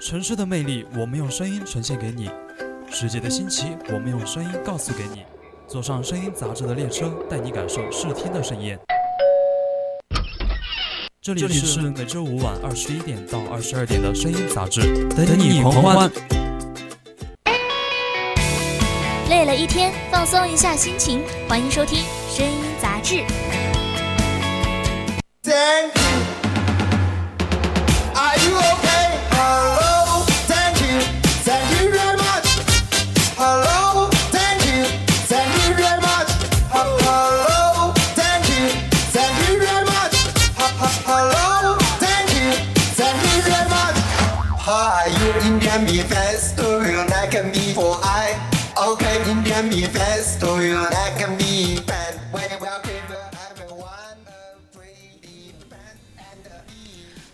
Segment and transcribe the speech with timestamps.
[0.00, 2.28] 城市的魅力，我们用声音呈现给你；
[2.90, 5.24] 世界的新奇，我们用声音告诉给你。
[5.66, 8.78] 坐上声音杂志的列车，带你感受视听的盛宴。
[11.20, 16.10] 这里是每周五晚二十一点到二十二点的声音杂志，等你狂欢。
[19.28, 23.24] 累了一天，放松一下心情，欢迎收听声音杂志。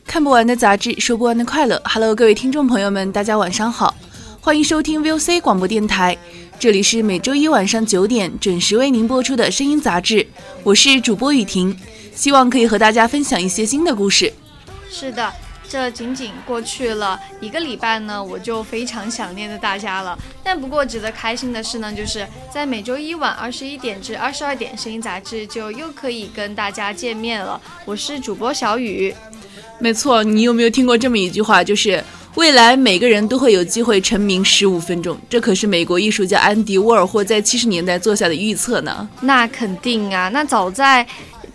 [0.07, 1.83] 看不完的杂志，说不完的快乐。
[1.85, 3.93] Hello，各位听众朋友们，大家晚上好，
[4.41, 6.17] 欢迎收听 VOC 广播电台，
[6.57, 10.25] 这里是每周一晚上九点准时为您播出的声音杂志，
[10.63, 11.77] 我是主播雨婷，
[12.15, 14.33] 希望可以和大家分享一些新的故事。
[14.89, 15.33] 是的，
[15.69, 20.19] 这仅仅过去了一个礼拜呢，我就非常想念着大家了。
[20.43, 27.61] 但不过值得开心的是呢，就是在每周一晚二十一点至二十二点，声音杂志就又可以跟大家见面了。
[27.85, 29.15] 我是主播小雨。
[29.79, 31.65] 没错，你有没有听过这么一句话？
[31.65, 32.03] 就是
[32.37, 39.09] 未来每个人都会有机会成名十五分钟，这可是美国艺术家安迪沃尔霍在七十年代做下的预测呢。
[39.21, 41.05] 那肯定啊，那早在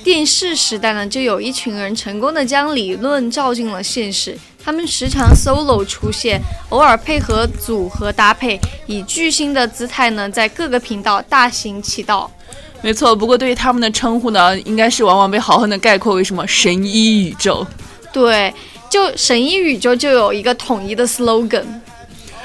[0.04, 4.38] 电视时代呢，就有一群人成功的将理论照进了现实。
[4.64, 12.30] 他们时常 solo 出现，偶尔配合组合搭配，以巨星的姿态呢，在各个频道大行其道。
[12.82, 17.66] 没错，不过对于他们的称呼呢，应该是往往被豪横的概括为什么神医宇宙。
[18.14, 18.54] 对，
[18.90, 21.66] 就神医宇宙就有一个统一的 slogan，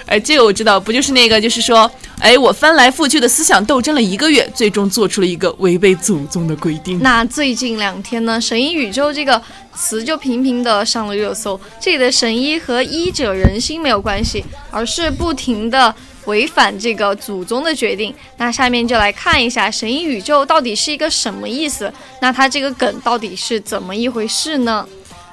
[0.06, 6.98] 哎，这个我知道，不就是那个，就是说，哎，我翻来覆去的思想斗争了一个月，最终做出了一个违背祖宗的规定。
[7.00, 9.40] 那最近两天呢，神医宇宙这个
[9.74, 11.58] 词就频频的上了热搜。
[11.80, 15.94] 这里的神医和医者仁心没有关系，而是不停的
[16.26, 18.14] 违反这个祖宗的决定。
[18.36, 21.90] 那下面就来看一下神医宇宙到底是一个什么意思？
[22.20, 24.86] 那它这个梗到底是怎么一回事呢？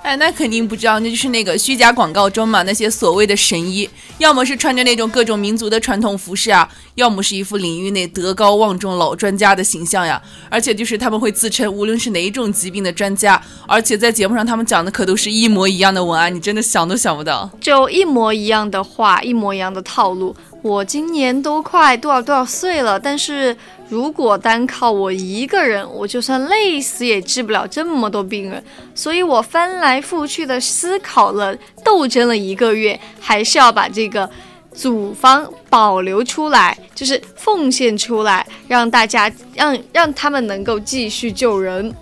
[0.04, 10.20] 哎，那肯定不知道，那就是那个虚假广告中嘛，那些所谓的神医，要么是穿着那种各种民族的传统服饰啊，要么是一副领域内德高望重老专家的形象呀。
[10.50, 20.36] 而且就是他们会自称无论是哪一种疾病的专家，而且在节目上他们讲的可都是一模一样的文案，你真的想都想不到，就一模一样的话，一模一样的套路。
[20.64, 23.56] 我今年都快多少多少岁了，但是
[23.92, 28.64] 如果单靠我一个人，我就算累死也治不了这么多病人。
[28.96, 31.54] 所以我翻来覆去的思考了，
[31.84, 34.30] 斗争了一个月，还是要把这个
[34.74, 41.94] 组方保留出来，就是奉献出来，让大家让让他们能够继续救人。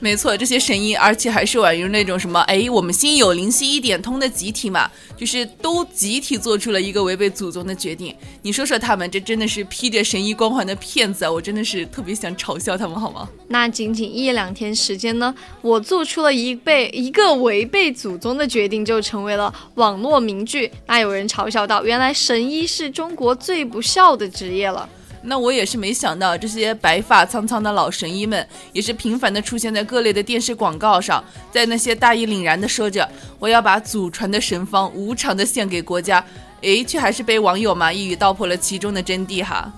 [0.00, 8.14] 没错，这些神医，而且还是宛如那种什么，哎，我们心有灵犀一点通的集体嘛，就是都集体做出了一个违背祖宗的决定。
[8.42, 11.30] 你说说他们，这真的是披着神医光环的骗子啊！
[11.30, 13.28] 我真的是特别想嘲笑他们，好吗？
[13.48, 20.70] 那仅仅一两天时间呢，我做出了一被一个违背祖宗的决定，就成为了网络名句。
[20.86, 24.88] 那有人嘲笑到，原来神医是中国最不孝的职业了。
[25.28, 31.22] 那我也是没想到，这些白发苍苍的老神医们，也是频繁的出现在各类的电视广告上，
[31.52, 33.08] 在那些大义凛然的说着
[33.38, 36.24] “我要把祖传的神方无偿的献给国家”，
[36.62, 39.70] 诶，却还是被网友嘛一语道破了其中的真谛哈。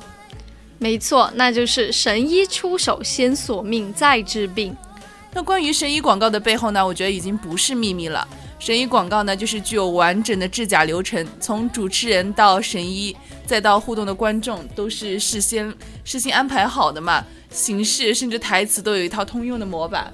[0.79, 4.75] 没错，那就是神医出手先索命再治病。
[5.35, 8.27] 那关于神医广告的背后呢，我觉得已经不是秘密了。
[8.61, 13.17] 神医广告呢，就是具有完整的制假流程，从主持人到神医，
[13.47, 17.25] 再到互动的观众，都是事先事先安排好的嘛。
[17.51, 20.13] 形式甚至台词都有一套通用的模板。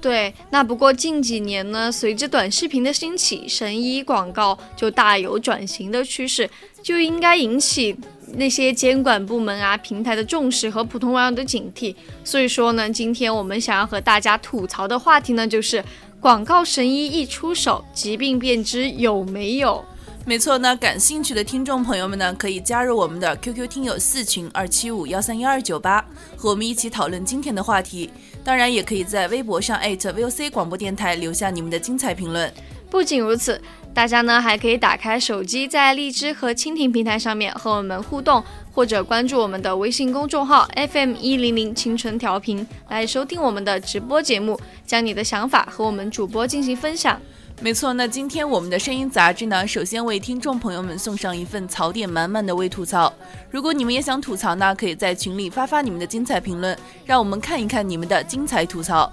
[0.00, 6.50] 对，那不过近几年呢，随着短视频的兴起，神医广告就大有转型的趋势，
[6.82, 7.96] 就应该引起
[8.34, 11.94] 那些监管部门啊、平台的重视和普通网友的警惕。
[12.24, 15.82] 所以说呢，今天我们想要和大家吐槽的话题呢，就是。
[16.20, 19.84] 广告神医一出手，疾病便知有没有。
[20.24, 26.04] 没错，那感兴趣的听众朋友们呢，可以加入我们的 QQ 听友四群二七五幺三幺二九八，
[26.36, 28.10] 和我们一起讨论今天的话题。
[28.42, 32.52] 当然，也可以在微博上 @VOC 广播电台留下你们的精彩评论。
[32.90, 33.60] 不仅如此，
[33.96, 38.44] 大家呢还可以打开手机，在荔枝和蜻蜓平台上面和我们互动。
[38.74, 47.18] 或者关注我们的微信公众号 FM 一零零青春调频，来收听我们的直播节目，将你的想法和我们主播进行分享。
[47.62, 53.10] 没错，那今天我们的声音杂志呢，首先为听众朋友们送上一份槽点满满的微吐槽。
[53.50, 56.76] 如果你们也想吐槽呢，可以在群里发发你们的精彩评论，
[57.06, 59.10] 让我们看一看你们的精彩吐槽。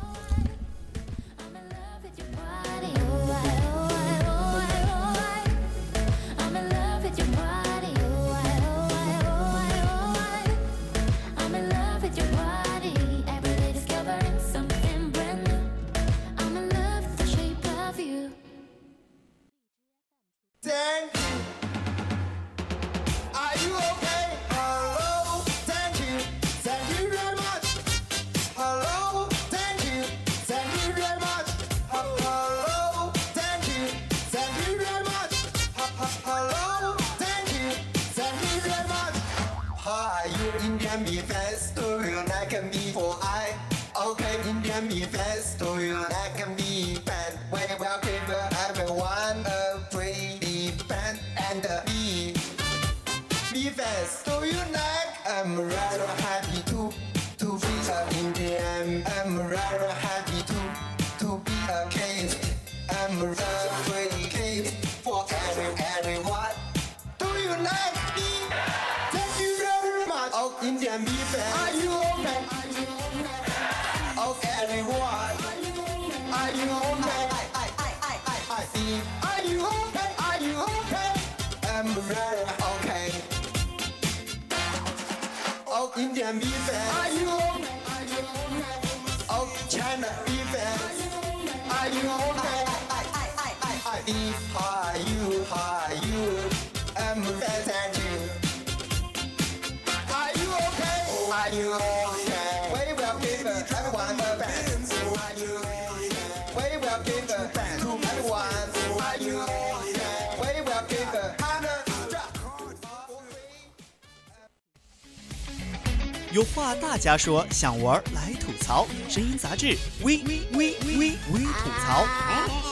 [116.33, 118.87] 有话大家说，想玩来吐槽。
[119.07, 122.62] 声音杂志，微微微微微吐槽。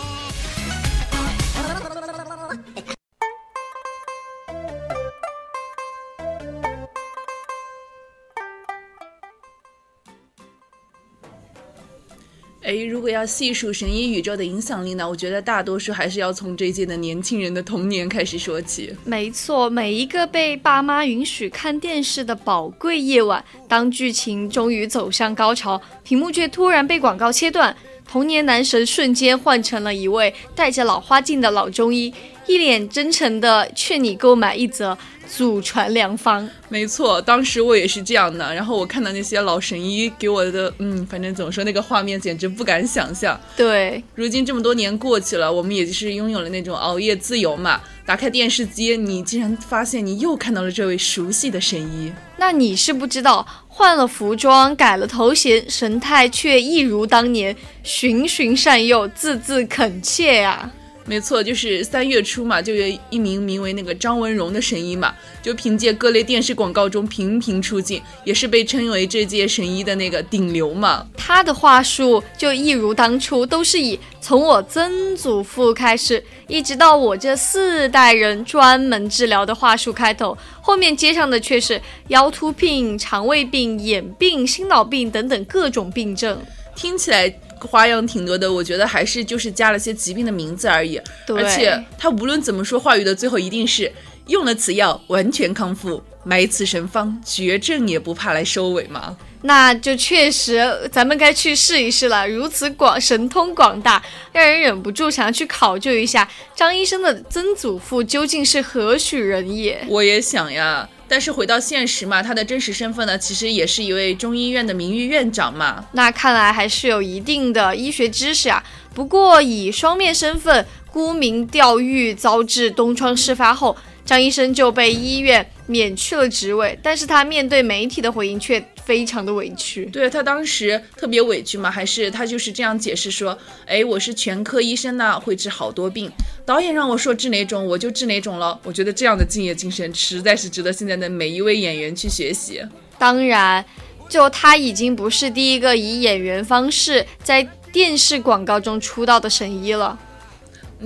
[13.22, 18.96] 要细数神医宇宙的影响力呢，我觉得大多数还是要从这届的年轻人的童年开始说起。
[19.06, 27.76] 没错，每一个被爸妈允许看电视的宝贵夜晚，当剧情终于走向高潮，屏幕却突然被广告切断，
[28.10, 32.12] 童年男神瞬间换成了一位戴着老花镜的老中医，
[32.48, 34.98] 一脸真诚的劝你购买一则
[35.34, 36.48] 祖传良方。
[36.68, 38.54] 没错，当时我也是这样的。
[38.54, 43.40] 然后我看到那些老神医给我的，嗯，反正怎么说，那个画面简直不敢想象。
[43.56, 47.80] 对，如今这么多年过去了，我们也就是拥有了那种熬夜自由嘛。
[48.06, 52.12] 打开电视机，你竟然发现你又看到了这位熟悉的神医。
[52.36, 60.70] 那你是不知道，换了服装，改了头衔，神态却一如当年，循循善诱，字字恳切呀、
[61.06, 71.06] 没错，就是三月初嘛，就有一名名为那个张文荣的神医嘛，就凭借各类电视广告中频频出镜，也是被称为这届神医的那个顶流嘛。
[71.18, 86.40] 他的话术就一如当初，都是以从我曾祖父开始，一直到我这四代人专门治疗的话术开头，后面接上的却是腰突病、肠胃病、眼病、心脑病等等各种病症。
[86.74, 87.30] 听起来
[87.68, 91.00] 花样挺多的，我觉得还是就是加了些疾病的名字而已。
[91.26, 93.92] 对而且他无论怎么说，话语的最后一定是
[94.28, 99.18] 用了此药完全康复，买此神方绝症也不怕来收尾吗。
[99.44, 102.30] 那就确实，咱们该去试一试了。
[102.30, 104.00] 如此广神通广大，
[104.32, 109.84] 让人忍不住想要去考究一下张医生的曾祖父究竟是何许人也。
[109.88, 115.84] 我也想呀，但是回到现实嘛，他的真实身份呢，其实也是一位中医院的名誉院长嘛。
[115.92, 118.64] 那看来还是有一定的医学知识啊。
[118.94, 126.78] 不过以双面身份沽名钓誉，遭致东窗事发后，张医生就被医院免去了职位。
[126.84, 129.86] 但是他面对媒体的回应却非常的委屈。
[129.86, 136.12] 对他当时特别委屈嘛，还是他就是这样解释说，哎，我是全科医生呢，会治好多病，
[136.46, 138.60] 导演让我说治哪种我就治哪种了。
[138.64, 142.62] 我觉得这样的敬业精神实在是值得现在的每一位演员去学习。
[142.98, 143.64] 当然，
[144.10, 147.42] 就他已经不是第一个以演员方式在
[147.72, 149.98] 电视广告中出道的神医了。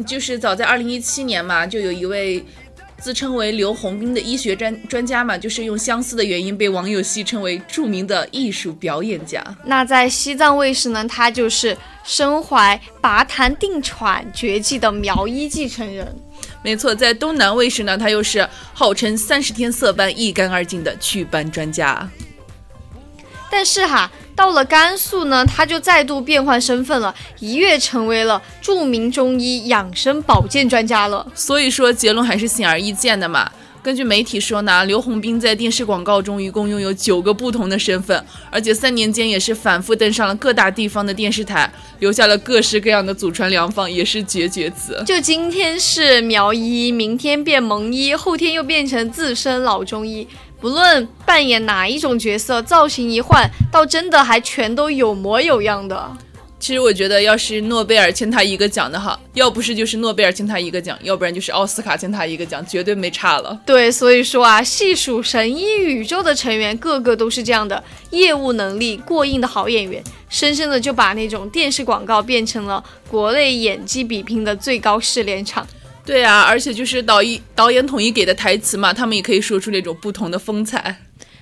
[0.05, 2.43] 就是早在二零一七年嘛，就有一位
[3.05, 9.45] 自称为刘洪斌的医学专专家嘛，就是用相似的原因被网友戏称为著名的艺术表演家。
[9.63, 16.15] 那在西藏卫视呢，他就是身怀拔痰定喘绝技的苗医继承人。
[16.63, 22.09] 没错，在东南卫视呢，他又是号称三十天色斑一干二净的祛斑专家。
[23.51, 31.25] 但是哈，到了甘肃呢，他就再度变换身份了，一跃成为了著名中医养生保健专家了。
[31.33, 33.49] 所以说结论还是显而易见的嘛。
[33.81, 45.03] 根据媒体说呢，刘洪斌在电视广告中一共拥有九个不同的身份，而且三年间也是反复登上了各大地方的电视台，留下了各式各样的祖传良方，也是绝绝子。
[45.05, 50.27] 就今天是苗医，明天变蒙医，后天又变成自身老中医。
[50.59, 56.17] 不论扮演哪一种角色，造型一换，倒真的还全都有模有样的。
[56.57, 63.59] 其实我觉得，要是诺贝尔欠他一个奖的话，要不是就是诺贝尔欠他一个奖，要不然就是奥斯卡欠他一个奖，绝对没差了。
[63.65, 75.67] 对，所以说啊，细数神医宇宙的成员，个个都是这样的业务能力过硬的好演员，深深的就把那种电视广告变成了国内演技比拼的最高试炼场。
[76.05, 80.97] 对啊，而且就是导一导演统一给的台词嘛，他们也可以说出那种不同的风采。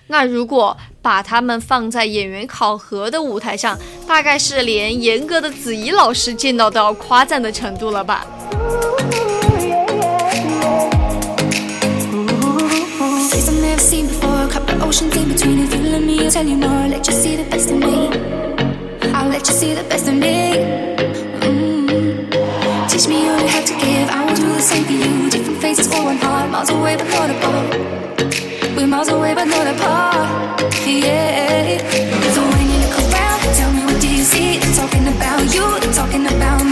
[0.07, 3.77] 那如果把他们放在演员考核的舞台上，
[4.07, 8.25] 大概是连严格的子怡老师见到都要夸赞的程度了吧？
[22.93, 24.07] Teach me all you have to give.
[24.07, 25.27] I will do the same for you.
[25.27, 28.77] Different faces for one heart, miles away but not apart.
[28.77, 30.61] We're miles away but not apart.
[30.85, 31.81] Yeah.
[32.35, 34.59] So when you look around, tell me what do you see?
[34.59, 36.62] They're talking about you, they're talking about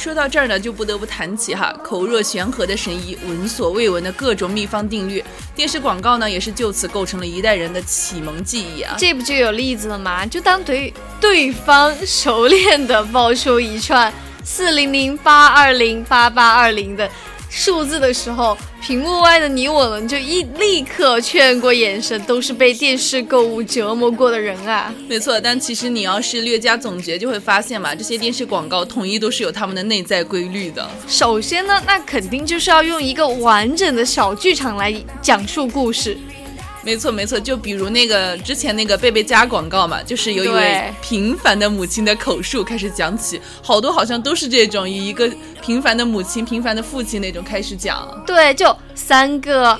[0.00, 5.22] 说到这儿呢，就不得不谈起哈口若悬河的神医，闻所未闻的各种秘方定律。
[5.54, 8.96] 电视广告呢，也是就此构成了一代人的启蒙记忆啊。
[8.98, 10.24] 这不就有例子了吗？
[10.24, 10.90] 就当对
[11.20, 14.10] 对方熟练的报出一串
[14.42, 17.06] 四零零八二零八八二零的
[17.50, 24.94] 数字的时候，屏幕外的你我们就一立刻确认过眼神，都是被电视购物折磨过的人啊！
[25.08, 30.88] 没错，但其实你要是略加总结，就会发现嘛，这些电视广告统一都是有他们的内在规律的。
[31.08, 36.16] 首先呢，那肯定就是要用一个完整的小剧场来讲述故事。
[36.82, 48.08] 没错，没错，就比如那个之前那个贝贝家广告嘛，就是有一位平凡的母亲的口述开始讲起，好多好像都是这种以一个平凡的母亲、平凡的父亲那种开始讲。
[48.26, 49.78] 对，就三个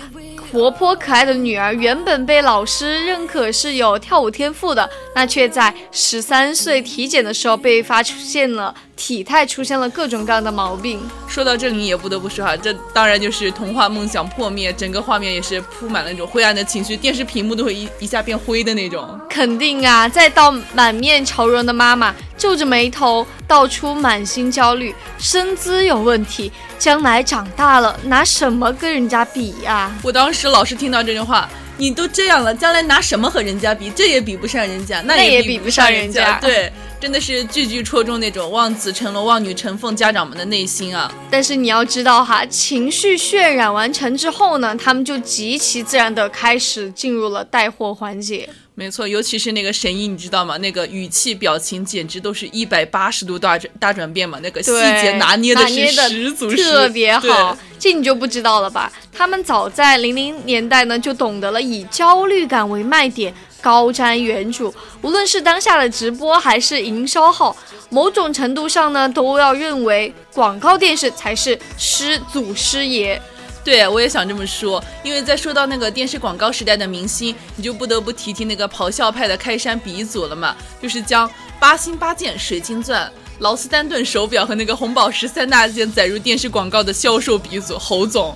[0.52, 11.00] 活泼可爱的女儿，原本被老师认可是有跳舞天赋的，那却在十三岁体检的时候被发现了体态出现了各种各样的毛病。
[11.26, 19.19] 说到这里，也不得不说哈，这当然就是童话梦想破灭，整个画面也是铺满了那种灰暗的情绪，电视屏幕都会一一下变灰的那种。
[19.30, 33.88] 肯定啊，再到满面愁容的妈妈，皱着眉头，道出满心焦虑，身姿有问题，将来长大了拿什么跟人家比呀、我当时老是听到这句话，你都这样了，将来拿什么和人家比？
[33.97, 41.11] 这也比不上人家，那 那也比比不上人人家对，真的是句句戳中那种望子成龙、望女成凤家长们的内心啊！
[41.30, 48.47] 但是你要知道哈，情绪渲染完成之后呢，他们就极其自然的开始进入了带货环节。
[48.75, 50.59] 没错，尤其是那个神医，你知道吗？
[50.59, 57.57] 那个语气、表情简直都是一百八十度大转大转变嘛，那个细，节拿捏的是十足十，特别好。
[57.78, 58.92] 这你就不知道了吧？
[59.11, 64.73] 他们早在零零年代呢，就懂得了以焦虑感为卖点，高瞻远瞩。
[65.02, 67.57] 无论是当下的直播还是营销号，
[67.88, 73.21] 某种程度上呢，都要认为广告电视才是师祖师爷。
[73.62, 88.35] 对，我也想这么说，因为在说到那个电视广告时代的明星，你就不得不提提那个咆哮派的开山鼻祖了嘛，就是将八星八件、水晶钻、劳斯丹顿手表和那个红宝石三大件载入电视广告的销售鼻祖侯总。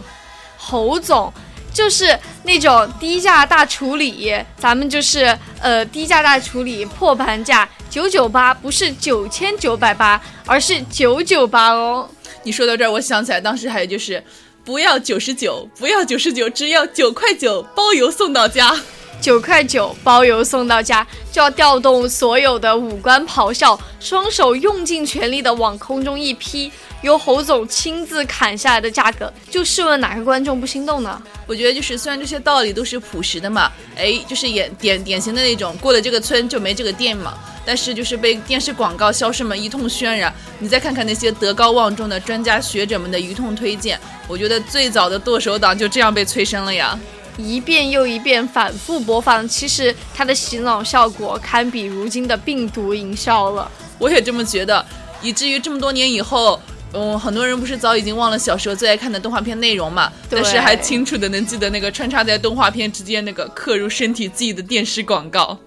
[0.58, 1.32] 侯总
[1.74, 12.08] 就是那种低价大处理，咱们就是呃低价大处理破盘价九九八，不是九千九百八，而是九九八哦。
[12.44, 14.24] 你说到这儿，我想起来当时还有就是。
[14.66, 18.74] 不要九十九，不要九十九，只要九块九，包邮送到家。
[19.20, 26.72] 九块九包邮送到家，就要调动所有的五官咆哮，双手用尽全力的往空中一劈，
[27.04, 31.22] 由侯总亲自砍下来的价格，就试问哪个观众不心动呢？
[31.46, 46.98] 我觉得就是虽然这些道理都是朴实的嘛，哎，就是演典典型的那种过了这个村就没这个店嘛，但是就是被电视广告销售们一通渲染，你再看看那些德高望重的专家学者们的一通推荐，我觉得最早的剁手党就这样被催生了呀。
[47.36, 53.70] 一遍又一遍反复播放，其实它的洗脑效果堪比如今的病毒营销了。
[53.98, 54.82] 我也这么觉得，
[55.20, 56.58] 以至于这么多年以后，
[56.94, 65.58] 嗯，很多人不是早已经忘了小时候最爱看的动画片内容嘛，但是还清楚的能记得那个穿插在动画片之间那个刻入身体记忆的电视广告。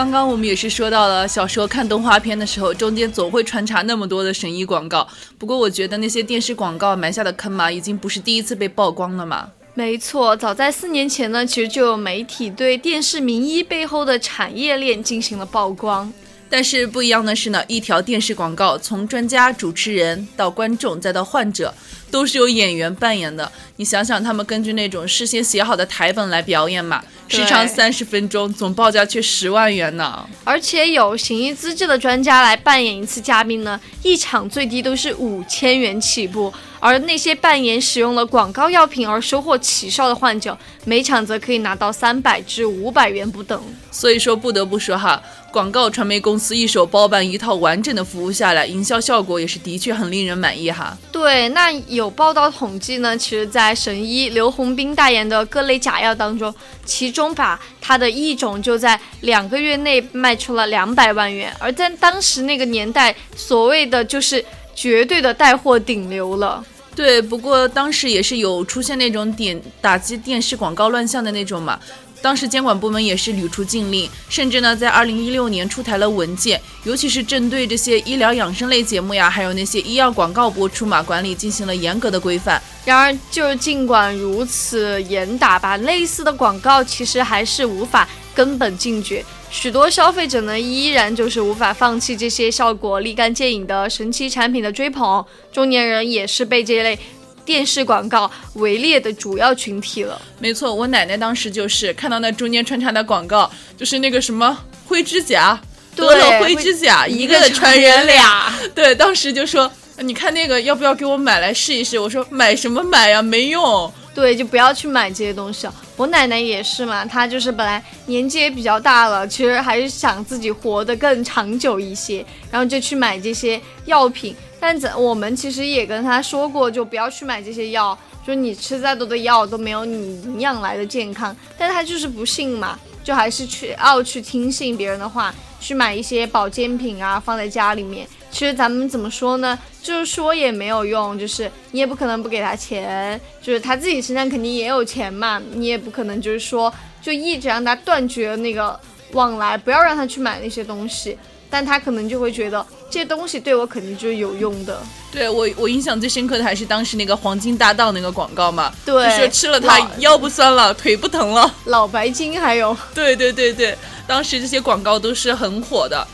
[0.00, 5.06] 刚刚我们也是说到了，小时候看动画片的时候，中间总会穿插那么多的神医广告。
[5.36, 9.50] 不过我觉得那些电视广告埋下的坑嘛，已经不是第一次被曝光了嘛。
[9.74, 16.10] 没错，早在四年前呢，其实就有媒体对电视名医背后的产业链进行了曝光。
[16.48, 21.74] 但是不一样的是呢，一条电视广告从专家、主持人到观众再到患者，
[22.10, 23.50] 都是由演员扮演的。
[23.76, 30.28] 你想想，他们根据那种事先写好的台本来表演嘛，时长三十分钟，总报价却十万元呢。
[30.44, 36.52] 而且有行医资质的专家来扮演一次嘉宾呢，一场最低都是五千元起步。
[36.80, 43.62] 而那些扮演使用了广告药品而收获奇效的患者，每场则可以拿到三百至五百元不等。
[43.90, 50.96] 所以说，不得不说哈，广告传媒公司一手包办一套完整的服务下来，营销效果也是的确很令人满意哈。
[51.12, 56.54] 对，那有报道统计呢，其实，在神医刘洪斌代言的各类假药当中，
[56.86, 64.42] 其中把它的一种就在两个月内卖出了两百万元，而在当时那个年代，所谓的就是
[64.80, 66.64] 绝对的带货顶流了。
[66.96, 71.78] 对，不过当时也是有出现那种点打击电视广告乱象的那种嘛。
[72.22, 82.60] 当时监管部门也是屡出禁令，甚至呢，在二零一六年出台了文件，尤其是针对这些医疗养生类节目呀，还有那些医药广告播出嘛，管理进行了严格的规范。
[82.84, 89.24] 然而，就是尽管如此严打吧，类似的广告其实还是无法根本禁绝。
[89.50, 95.24] 许多消费者呢，依然就是无法放弃这些效果立竿见影的神奇产品的追捧。
[95.52, 96.96] 中年人也是被这类
[97.44, 100.20] 电视广告围猎的主要群体了。
[100.38, 105.60] 没错，我奶奶当时就是看到那中间穿插的广告，就是那个什么灰指甲，
[105.96, 108.54] 对得了灰指甲，一一个个传传人人俩俩。
[108.72, 111.98] 对，当时就说，你看那个要不要给我买来试一试？
[111.98, 113.92] 我说买什么买呀，没用。
[114.12, 115.74] 对，就不要去买这些东西了。
[115.96, 124.34] 我奶奶也是嘛，她就是本来年纪也比较大了，其实还是想自己活得更长久一些，然后就去买这些药品。
[124.58, 127.96] 但怎我们其实也跟她说过，就不要去买这些药，
[128.26, 131.34] 就你吃再多的药都没有你营养来的健康。
[131.56, 138.08] 但她就是不信嘛，就还是去要去听信别人的话，去买一些保健品啊，放在家里面。
[138.30, 139.58] 其实咱们怎么说呢？
[139.82, 148.78] 就是说也没有用，就是你也不可能不给他钱，就是他自己身上肯定也有钱嘛，你也不可能就是说就一直让他断绝那个
[149.12, 151.18] 往来，不要让他去买那些东西，
[151.48, 154.82] 但他可能就会觉得这些东西对我肯定就是有用的。
[155.12, 161.54] 对我，我印象最深刻的还是当时那个黄金搭档那个广告嘛，对就说吃了它腰不酸了，腿不疼了。
[161.66, 166.06] 老白金还有 对对对对，当时这些广告都是很火的。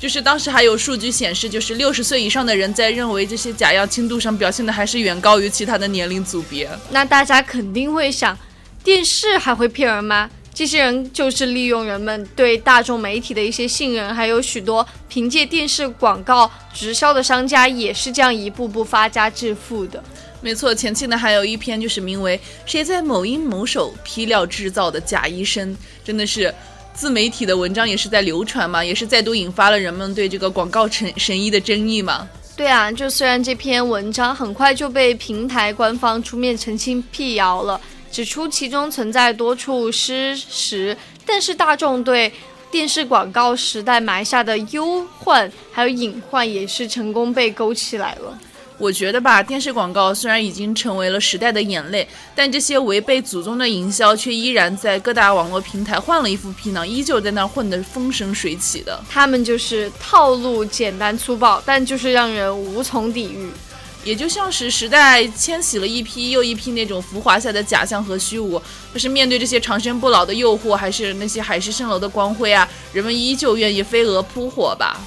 [0.00, 6.68] 就是当时还有数据显示，就是六十岁以上的人在认为这些假药轻度上表现的还是远高于其他的年龄组别。
[6.90, 8.36] 那大家肯定会想，
[8.82, 10.28] 电视还会骗人吗？
[10.54, 20.02] 这些人就是利用人们对大众媒体的一些信任，还有许多凭借电视广告直销的商家也是这样一步步发家致富的。
[20.42, 26.52] 没错，前期呢还有一篇就是名为“谁在某音某手批料制造的假医生”，真的是
[26.92, 32.28] 自媒体的文章也是在流传嘛，也是再度引发了人们对这个广告神神医的争议嘛。
[32.54, 37.80] 对啊，就虽然这篇文章很快就被平台官方出面澄清辟谣了，
[38.12, 40.96] 指出其中存在多处失实，
[41.26, 42.30] 但是大众对
[42.70, 48.38] 电视广告时代埋下的忧患还有隐患也是成功被勾起来了。
[48.78, 59.00] 我觉得吧，电视广告虽然已经成为了时代的眼泪，但这些违背祖宗的营销却依然在各大网络平台换了一副皮囊，依旧在那儿混得风生水起的。
[59.08, 63.50] 他们就是套路简单粗暴，但就是让人无从抵御。
[64.04, 68.60] 也就像是时代迁徙了一批又一批那种浮华下的假象和虚无，
[68.92, 75.00] 可是面对这些长生不老的诱惑，还是那些海市蜃楼的光辉啊，人们依旧愿意飞蛾扑火吧。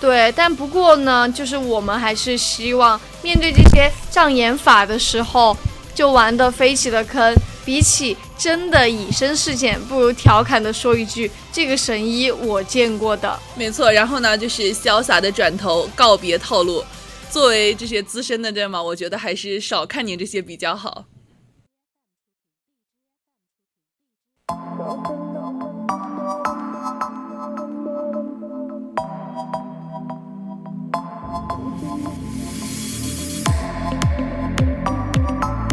[0.00, 5.56] 对，但不过呢，就是我们还是希望面对这些障眼法的时候，
[5.94, 7.34] 就玩得飞起的坑，
[7.66, 13.38] 比起真的以身试险，不如调侃的说一句：“这个神医我见过的。
[13.54, 16.82] 没错，然后呢，就是潇洒的转头告别套路。
[17.30, 18.82] 作为这些资深的对吗？
[18.82, 21.04] 我觉得还是少看点这些比较好。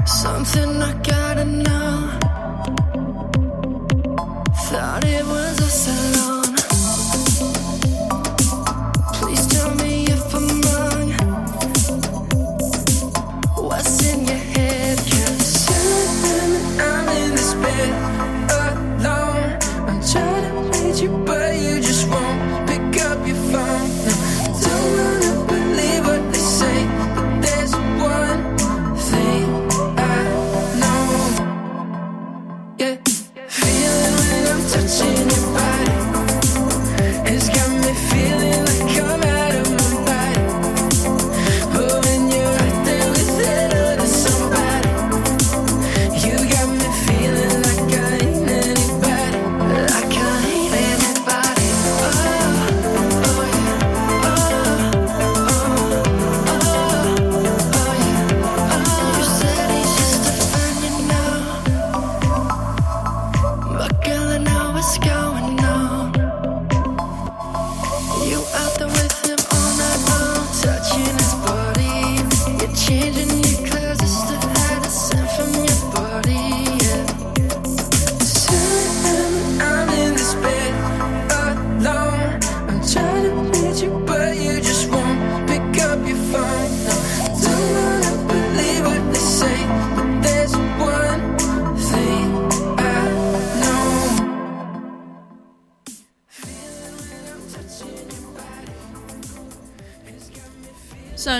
[0.06, 1.87] Something I gotta know.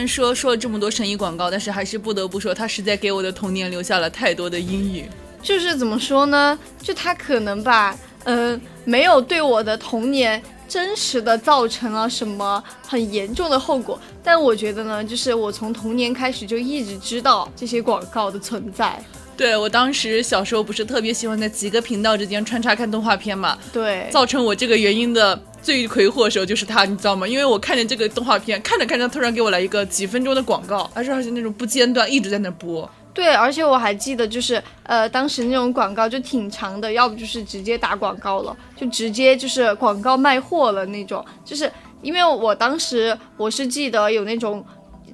[0.08, 5.10] 说说了这么多神医广告，但是还是不得不说，他实在给我的童年留下了太多的阴影。
[5.42, 6.58] 就是怎么说呢？
[6.82, 19.02] 就他可能吧，嗯、没有对我的童年真实的造成了什么很严重的后果，但我觉得呢，就是我从童年开始就一直知道这些广告的存在。
[19.38, 27.28] 对我当时小时候不是特别喜欢在几个频道之间穿插看动画片嘛，对，造成我这个原因的罪魁祸首就是他，你知道吗？
[27.28, 32.90] 因为我看见这个动画片，看着看着突然给我来一个几分钟的广告，而且而且那种不间断一直在那播。
[33.14, 41.24] 对，而且我还记得，就是呃，当时那种广告就挺长的，要不就是直接打广告了，就直接就是广告卖货了那种。
[41.44, 41.72] 就是
[42.02, 44.64] 因为我当时我是记得有那种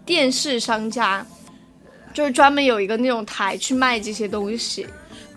[0.05, 1.25] 电视商家，
[2.13, 4.87] 就是专门有一个那种台去卖这些东西。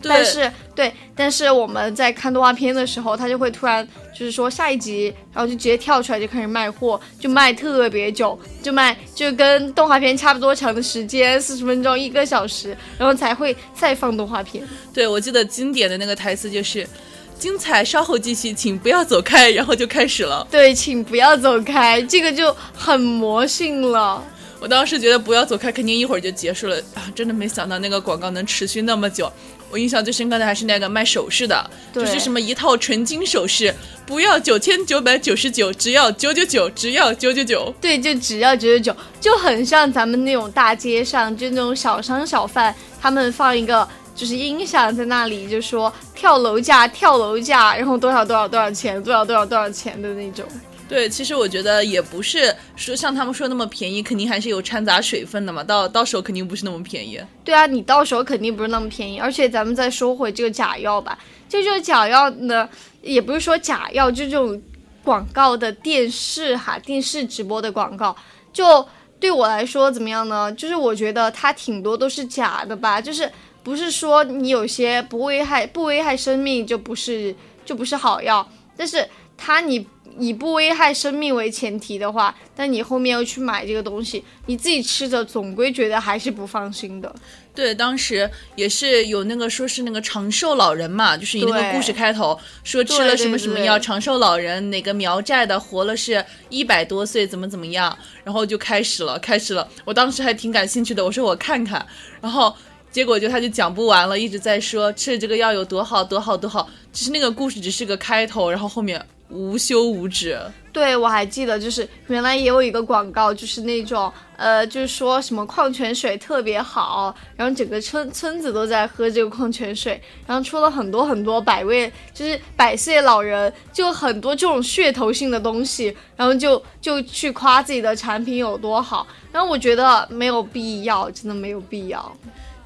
[0.03, 14.63] 对但是对，但是我们在看动画片的时候，他就会突然就是说下一集，然后就直接跳出来就开始卖货，就卖特别久，就卖就跟动画片差不多长的时间，四十分钟一个小时，然后才会再放动画片。
[14.93, 16.87] 对，我记得经典的那个台词就是
[17.39, 20.47] “精彩稍后继续，请不要走开”，然后就开始了。
[20.51, 24.23] 对，请不要走开，这个就很魔性了。
[24.59, 27.05] 我当时觉得不要走开，肯定一会儿就结束了啊！
[27.15, 29.31] 真的没想到那个广告能持续那么久。
[29.71, 33.75] 我印象最深刻的还是那个卖首饰的，就是什么一套纯金首饰，
[34.07, 37.75] 不要九千九百九十九，只要九九九，只要九九九。
[37.81, 50.47] 对，就只要九九九，就很像咱们那种大街上就那种小商小贩，他们放一个就是音响在那里就说跳楼价跳楼价，然后多少多少多少钱，多少多少多少钱的那种。
[50.89, 57.21] 对，其实我觉得也不是说像他们说那么便宜，肯定还是有掺杂水分的嘛，到到时候肯定不是那么便宜。
[57.45, 61.19] 对啊，你到时候肯定不是那么便宜，而且咱们再说回这个假药吧，
[61.49, 62.69] 就这个假药呢，
[63.03, 64.63] 也不是说假药，就这种
[65.03, 68.17] 广告的电视哈，电视直播的广告，
[68.53, 68.87] 就
[69.19, 70.53] 对我来说怎么样呢？
[70.53, 73.29] 就是我觉得它挺多都是假的吧，就是
[73.65, 79.05] 不是说你有些不危害不危害生命就不是就不是好药，但是
[79.37, 79.85] 它你。
[80.19, 87.15] 以不危害生命为前提的话，但你后面又去买这个东西，你自己吃着总归觉得还是不放心的。
[87.55, 99.67] 对，当时也是有那个说是那个长寿老人嘛，就是以那个故事开头说吃了什么什么药，长寿老人哪个苗寨的活了是一百多岁，怎么怎么样，然后就开始了，开始了。
[99.87, 101.87] 我当时还挺感兴趣的，我说我看看，
[102.21, 102.55] 然后
[102.91, 106.69] 结果就他就讲不完了，一直在说吃了这个药有多好多好多好。
[106.93, 110.39] 其实那个故事只是个开头，然后后面无休无止。
[110.73, 132.15] 对，我还记得，就是原来也有一个广告，就是那种呃，就是说什么矿泉水特别好，然后整个村村子都在喝这个矿泉水，然后出了很多很多百位，就是百岁老人，就很多这种噱头性的东西，然后就就去夸自己的产品有多好，然后我觉得没有必要，真的没有必要。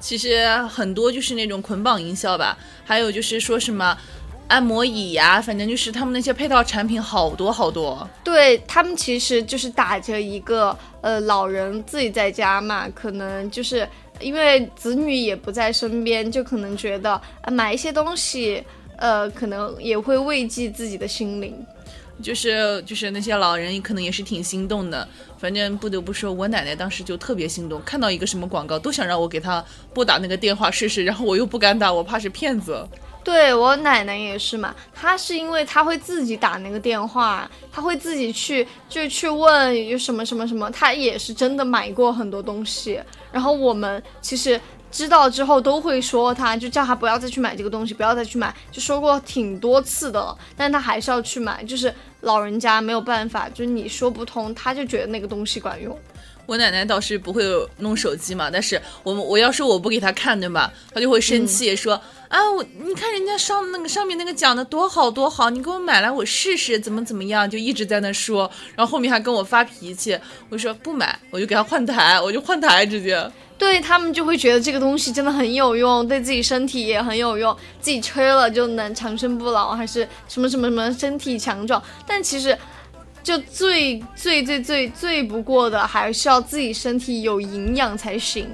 [0.01, 3.95] 其实很多就是那种捆绑营销吧，还有就是说什么
[4.51, 8.05] 按摩椅呀，反正就是他们那些配套产品好多好多。
[8.21, 13.87] 对他们其实就是打着一个呃老人自己在家嘛，可能就是
[14.19, 18.61] 因为子女也不在身边，就可能觉得呃买一些东西，
[18.97, 21.55] 呃可能也会慰藉自己的心灵。
[22.21, 25.07] 就是就是那些老人可能也是挺心动的，
[25.39, 32.85] 反正不得不说，我奶奶当时就特别心动，看到一个什么广告都想让我给她拨打那个电话试试，然后我又不敢打，我怕是骗子。
[33.23, 42.99] 对我奶奶也是嘛，她是因为她会自己打那个电话，她会自己去就去问有什么什么什么，她也是真的买过很多东西。
[43.31, 44.59] 然后我们其实
[44.91, 55.95] 知道之后都会说她，就叫她不要再去买这个东西，不要再去买，就说过挺多次的了，但她还是要去买，就是老人家没有办法，就是你说不通，她就觉得那个东西管用。
[56.51, 57.45] 我奶奶倒是不会
[57.77, 60.69] 弄手机嘛，但是我我要是我不给她看，对吧？
[60.93, 61.93] 她就会生气说、
[62.27, 73.31] 啊，我你看人家上那个上面那个讲的多好多好，你给我买来我试试怎么怎么样，就一直在那说，然后后面还跟我发脾气，我说不买，我就给她换台，我就换台直接。
[73.57, 81.81] 对他们就会觉得这个东西真的很有用，对自己身体也很有用，自己吹了就能长生不老，还是什么什么什么身体强壮。
[82.05, 82.57] 但其实，
[83.23, 88.47] 就最最最最最不过的，还是要自己身体有营养才行。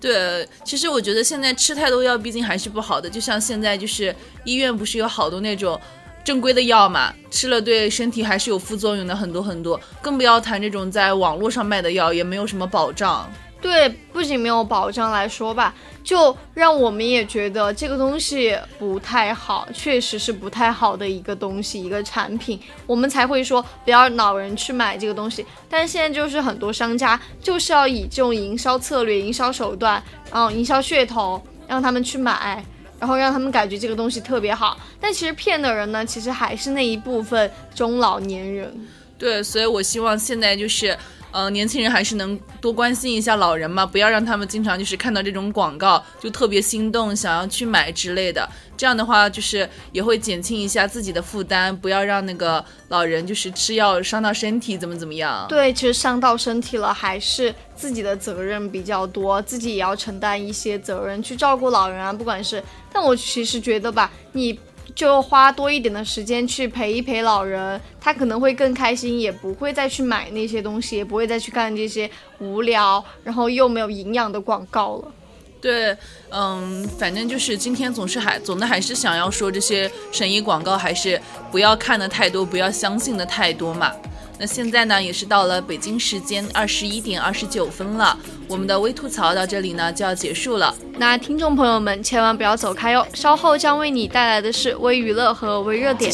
[0.00, 3.08] 对，其实我觉得现在吃太多药，毕竟还是不好的。
[3.08, 5.80] 就像现在就是医院不是有好多那种
[6.24, 9.80] 正规的药嘛，吃了对身体还是有副作用的，很多很多。
[10.00, 13.32] 更不要谈这种在网络上卖的药，也没有什么保障。
[13.62, 15.72] 对，不仅没有保障来说吧，
[16.04, 25.46] 就让我们也觉得这个东西不太好，确实是不太好的一个东西，一个产品，我们才会说不要老人去买这个东西。
[25.70, 32.62] 但是现在就是很多商家就是要以这种营销策略、营销手段，然后营销噱头，让他们去买。
[32.98, 38.72] 然后让他们感觉这个东西特别好，但其实骗的人呢，其实还是那一部分中老年人。
[39.18, 40.96] 对，所以我希望现在就是，
[41.32, 48.48] 呃，年轻人还是能多关心一下老人嘛，不要让他们经常就是看到这种广告就特别心动，想要去买之类的。
[48.76, 55.46] 这样的话，就是也会减轻一下自己的负担，不要让那个老人就是吃药伤到身体，怎么怎么样。
[55.48, 64.58] 对，其实伤到身体了，还是自己的责任比较多，自己也要承担一些责任去照顾老人啊，不管是，但我其实觉得吧，你
[64.94, 75.12] 就花多一点的时间去陪一陪老人，他可能会更开心，也不会再去买那些东西，也不会再去看这些无聊然后又没有营养的广告了。
[75.60, 75.96] 对，
[76.30, 83.92] 嗯，反正就是今天总是还总的还是想要说这些神医广告还是不要看的太多，不要相信的太多嘛。
[84.38, 88.18] 那现在呢，也是到了北京时间二十一点二十九分了，
[88.48, 90.74] 我们的微吐槽到这里呢就要结束了。
[90.98, 96.12] 那听众朋友们千万不要走开哦，稍后将为你带来的是微娱乐和微热点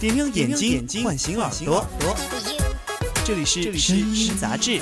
[0.00, 1.84] 点亮眼睛，唤醒耳朵。
[3.24, 4.80] 这里是声音杂志。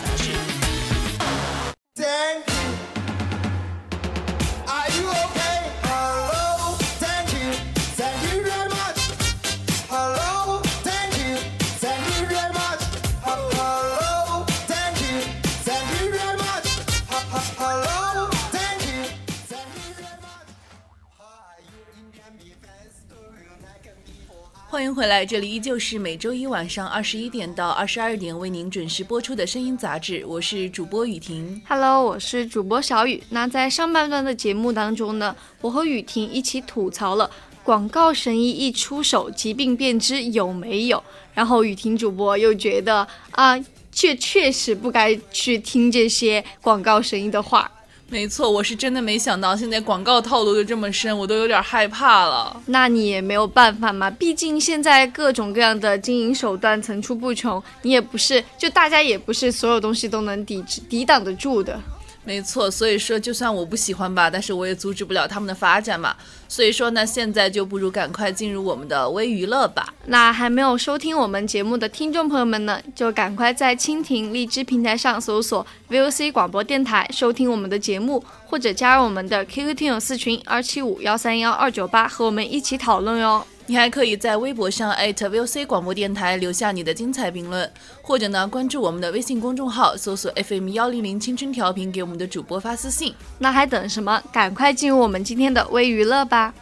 [24.77, 31.63] 欢迎回来，这里依旧是每周一晚上二十一点到二十二点为您准时播出的声音杂志，我是主播雨婷。
[31.67, 33.23] Hello，我是主播小雨。
[33.31, 37.31] 那在上半段的节目当中呢，我和雨婷一起吐槽了
[37.65, 41.03] 广告神医一出手，疾病便知有没有。
[41.33, 43.59] 然后雨婷主播又觉得啊，
[43.91, 47.73] 确确实不该去听这些广告神医的话。
[48.09, 52.63] 没错，我是真的没想到现在广告套路就这么深，我都有点害怕了。
[52.67, 61.79] 那你也没有办法嘛，毕竟现在各种各样的经营手段层出不穷，你也不是就大家也不是所有东西都能抵制抵挡得住的。
[62.25, 66.15] 没错，所以说就算我不喜欢吧，但是我也阻止不了他们的发展嘛。
[66.49, 69.93] 所以说呢，现在就不如赶快进入我们的微娱乐吧。
[70.07, 83.45] 那还没有收听我们节目的听众朋友们呢，就赶快在蜻蜓、荔枝平台上搜索 VOC 广播电台，收听我们的节目，或者加入我们的 QQ 听友四群二七五幺三幺二九八，和我们一起讨论哟。
[83.69, 87.69] 你还可以在微博上 @VOC 广播电台留下你的精彩评论，
[88.01, 93.13] 或者呢关注我们的微信公众号，搜索 FM 幺零零青春调频，给我们的主播发私信。
[93.39, 94.23] 那还等什么？
[94.33, 96.55] 赶快进入我们今天的微娱乐吧！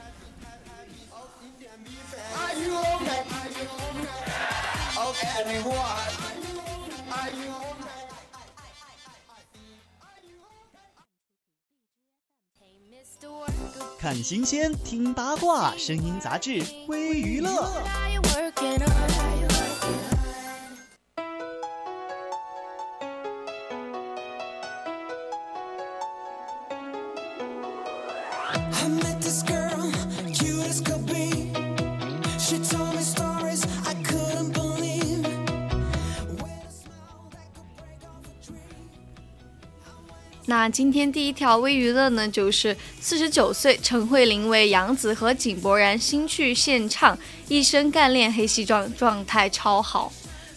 [13.99, 15.75] 看新鲜，听八卦。
[15.79, 17.71] 声音杂志微娱乐。
[40.47, 42.77] 那今天第一条微娱乐呢，就是。
[43.07, 50.11] 四十九岁陈慧琳为杨紫和井柏然新剧献唱，一身干练黑西装，状态超好。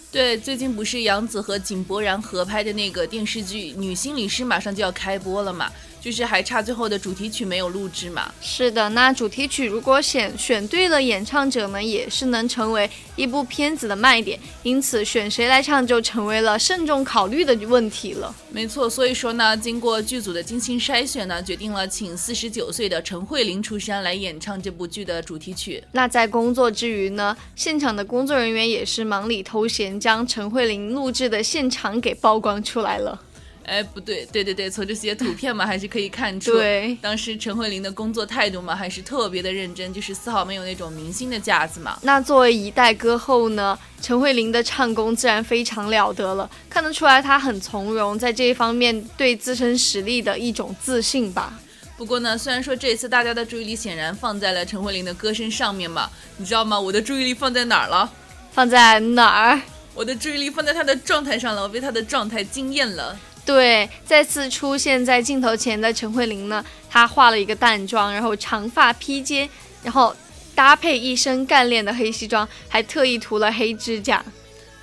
[0.10, 5.70] 对，最近不是杨紫和井柏然合拍的那个电视剧《女心理师》马上就要开播了嘛，
[6.08, 8.34] 就是还差最后的主题曲没有录制嘛。
[8.40, 14.40] 是的，那主题曲如果选选对了演唱者呢，也是能成为一部片子的卖点。
[14.64, 18.34] 因此，选谁来唱就成为了慎重考虑的问题了。
[18.50, 25.84] 没错，所以说呢，经过剧组的精心筛选呢，决定了请四十九岁的陈慧琳出山来演唱这部剧的主题曲。
[25.92, 33.24] 那在工作之余呢，现场的工作人员也是忙里偷闲，将陈慧琳录制的现场给曝光出来了。
[33.68, 42.00] 哎，不对，对对对，从这些图片嘛，还是可以看出，对当时陈慧琳的工作态度嘛，还是特别的认真，就是丝毫没有那种明星的架子嘛。
[42.02, 51.60] 那作为一代歌后呢，陈慧琳的唱功自然非常了得了，看得出来她很从容，在这一方面对自身实力的一种自信吧。
[51.98, 56.80] 不过呢，虽然说这次大家的注意力显然放在了陈慧琳的歌声上面嘛，你知道吗？
[56.80, 58.10] 我的注意力放在哪儿了？
[58.54, 59.62] 放在哪儿？
[59.94, 63.20] 我的注意力放在她的状态上了，我被她的状态惊艳了。
[63.48, 69.50] 对，再次出现在镜头前的陈慧琳呢，她化了一个淡妆，然后长发披肩，
[69.82, 70.14] 然后
[70.54, 74.22] 搭配一身干练的黑西装，还特意涂了黑指甲。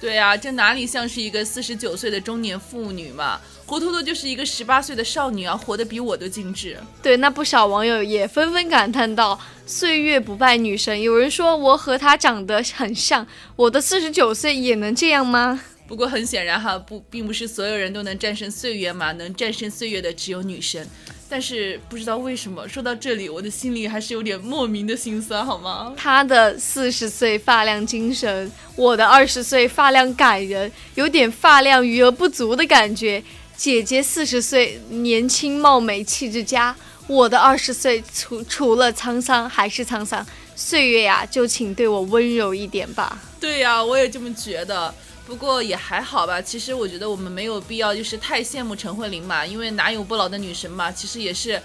[0.01, 6.79] 对啊，这哪里像是一个四十九岁的中年妇女嘛，活脱脱就是一个十八岁的少女啊，活得比我都精致。
[7.03, 15.61] 对，那不少网友也纷纷感叹道：“岁月不败女神。”有人说我和她长得很像，我的四十九岁也能这样吗？
[15.87, 20.87] 不过很显然哈，不，并不是所有人都能战胜岁月嘛，能战胜岁月的只有女神。
[21.29, 25.93] 但是不知道为什么，说到这里，我的心里还是有点莫名的心酸，好吗？
[25.97, 33.23] 她的四十岁发量精神，我的二十岁发量感人，有点发量余额不足的感觉。
[33.57, 36.75] 姐姐四十岁年轻貌美气质佳，
[37.07, 40.25] 我的二十岁除除了沧桑还是沧桑。
[40.57, 43.21] 岁月呀，就请对我温柔一点吧。
[43.41, 44.95] 对呀、我也这么觉得。
[45.27, 51.61] 不过也还好吧，其实我觉得我们没有必要就是太羡慕陈慧琳嘛，因为哪有不老的女神嘛，其实也是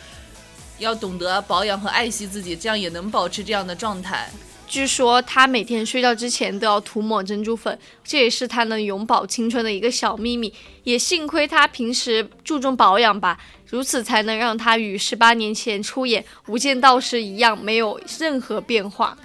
[0.77, 4.31] 要懂得保养和爱惜自己，这样也能保持这样的状态。
[4.65, 10.53] 据说她每天睡觉之前都要涂抹珍珠粉，这也是她能永葆青春的一个小秘密。
[10.83, 19.17] 也幸亏她平时注重保养吧，如此才能让她与十八年前出演《无间道》时一样，没有任何变化。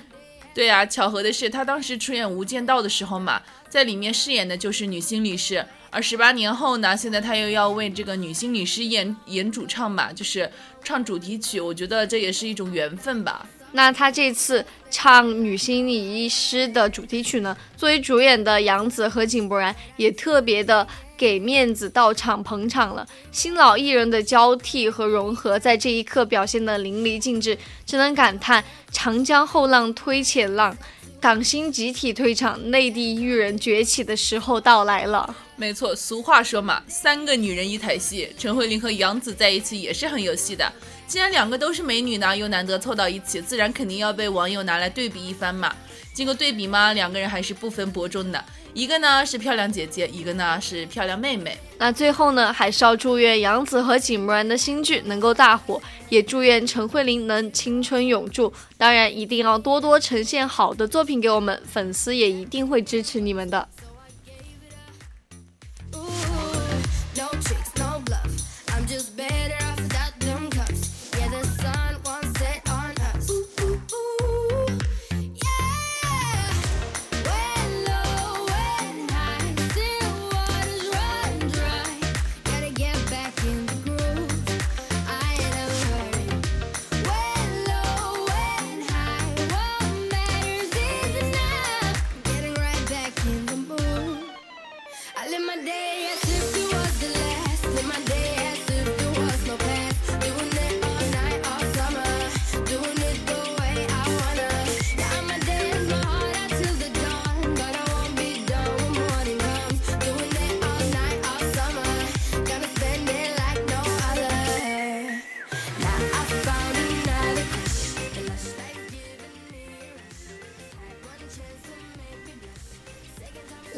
[0.54, 3.42] 对呀、巧合的是，她当时出演《无间道》的时候嘛，
[3.74, 10.48] 在里面饰演的就是女心理师，而十八年后呢，现在她又要为这个女心理师演演主唱嘛，就是
[10.84, 13.44] 唱主题曲，我觉得这也是一种缘分吧。
[13.72, 23.04] 那她这次唱女心理医师的主题曲呢，作为主演的杨紫和井柏然也特别的给面子到场捧场了。
[23.32, 28.62] 新老艺人的交替和融合，在这一刻表现得淋漓尽致，只能感叹
[28.92, 30.76] 长江后浪推前浪。
[31.24, 35.34] 港星集体退场、内地艺人崛起的时候到来了。
[35.56, 40.70] 没错，俗话说嘛，三个女人一台戏，陈慧琳和杨紫在一起也是很有戏的。
[41.06, 45.74] 既然两个都是美女呢，又难得凑到一起，自然肯定要被网友拿来对比一番嘛。
[46.12, 48.44] 经过对比嘛，两个人还是不分伯仲的，
[48.74, 51.56] 一个呢是漂亮姐姐，一个呢是漂亮妹妹。
[51.78, 58.52] 那最后呢，还是要祝愿杨紫和井柏然的新剧能够大火，也祝愿陈慧琳能青春永驻。
[58.76, 63.68] 当然，一定要多多呈现好的作品给我们，粉丝也一定会支持你们的。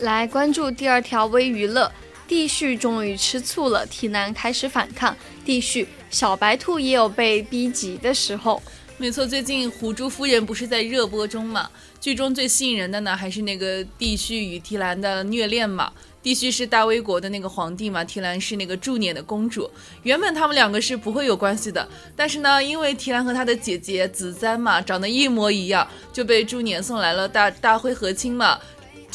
[0.07, 1.91] 来关注第二条微娱乐，
[2.29, 5.15] 地旭终于吃醋了，提男开始反抗。
[5.45, 8.63] 地旭小白兔也有被逼急的时候。
[8.99, 11.69] 没错，最近《狐珠夫人》不是在热播中嘛？
[12.01, 15.93] 剧中最吸引人的呢，还是那个帝旭与提兰的虐恋嘛。
[16.23, 19.71] 帝旭是大威国的那个皇帝嘛，提兰是那个驻撵的公主。
[20.03, 21.87] 原本他们两个是不会有关系的，
[22.17, 28.59] 但是呢，因为提兰和他的姐姐子簪嘛长得一模一样，就被驻撵送来了大大会和亲嘛，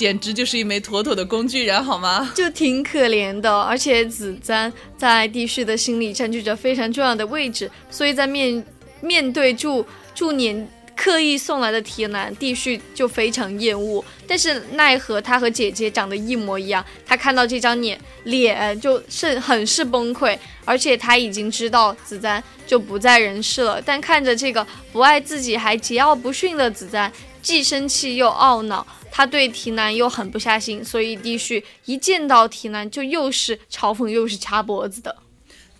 [0.01, 2.31] 简直就是一枚妥妥的工具人，好吗？
[2.33, 8.65] 就挺可怜的，而且子瞻在帝旭的心里占据着非常重要的位置，所以在面
[8.99, 9.85] 面对祝
[10.15, 14.03] 祝年刻意送来的提男，帝旭就非常厌恶。
[14.25, 20.35] 但是奈何他和姐姐长得一模一样，他看到这张脸脸就是很是崩溃，
[20.65, 27.11] 而且他已经知道子瞻就不在人世了，但看着这个不爱自己还桀骜不驯的子瞻，
[27.43, 28.83] 既生气又懊恼。
[29.11, 35.15] 他对提男又狠不下心，所以帝旭一见到提男就又是嘲讽又是掐脖子的。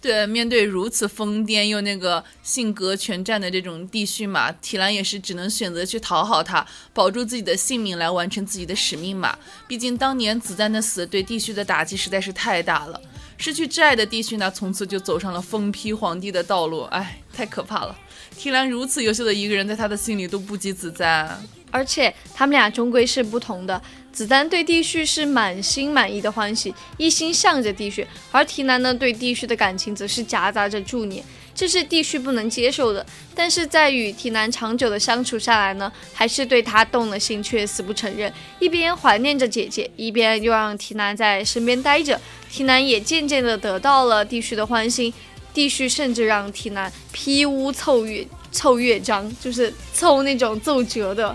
[0.01, 9.37] 对，面对如此疯癫又那个性格全占的这种地旭嘛，提兰也是只能选择去讨好他，保住自己的性命来完成自己的使命嘛。
[9.67, 12.99] 毕竟当年子弹的死对地旭的打击实在是太大了，
[13.37, 17.95] 失去挚爱的地旭呢，从此就走上了疯批皇帝的道路，哎，太可怕了。
[18.35, 21.39] 提兰如此优秀的一个人，在他的心里都不及子簪。
[21.71, 23.81] 而且他们俩终归是不同的。
[24.11, 31.23] 子丹对帝旭是满心满意的欢喜，一心向着帝旭；而提南呢，对帝旭的感情则是夹杂着助念，
[31.55, 33.05] 这是帝旭不能接受的。
[33.33, 38.31] 但是在与提南长久的相处下来呢，还是对他动了心，却死不承认。
[38.59, 42.19] 一边怀念着姐姐，一边又让提南在身边待着。
[42.51, 45.13] 提南也渐渐的得到了帝旭的欢心，
[45.53, 51.33] 帝旭甚至让提南批屋凑乐凑乐章，就是凑那种奏折的。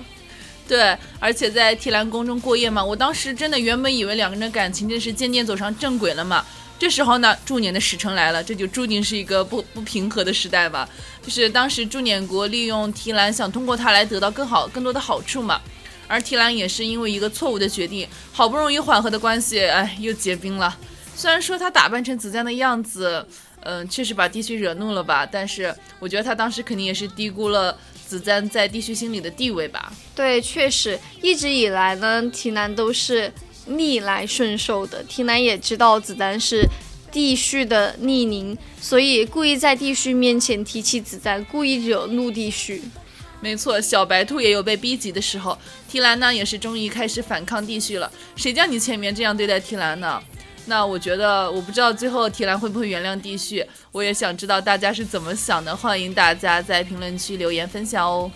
[0.68, 6.44] 对，而且在提兰宫中过夜嘛，我当时真的原本以为两个人的感情真是渐渐走上正轨了嘛。
[6.78, 10.86] 这时候呢，驻撵的使臣来了，这就注定是一个不不平和的时代吧。
[11.22, 15.60] 就是当时驻撵国利用提兰，想通过他来得到更好、更多的好处嘛。
[16.08, 20.76] 而提兰也是因为一个错误的决定，好不容易缓和的关系，哎，又结冰了。
[21.14, 23.26] 虽然说他打扮成子簪的样子，
[23.60, 27.76] 嗯、确实把帝旭惹怒了吧，但是我觉得他当时肯定也是低估了
[28.06, 29.92] 子簪在帝旭心里的地位吧。
[30.14, 33.32] 对，确实，一直以来呢，提南都是
[33.66, 35.02] 逆来顺受的。
[35.04, 36.64] 提南也知道子丹是
[37.10, 42.82] 帝旭的逆鳞，所以故意在帝旭面前提起子丹，故意惹怒帝旭。
[43.40, 45.56] 没错，小白兔也有被逼急的时候。
[45.88, 48.10] 提兰呢，也是终于开始反抗帝旭了。
[48.34, 50.22] 谁叫你前面这样对待提兰呢？
[50.66, 53.64] 那我觉得，我不知道最后提兰会不会原谅地旭。
[53.92, 58.30] 我也想知道大家是怎么想的，欢迎大家在评论区留言分享哦。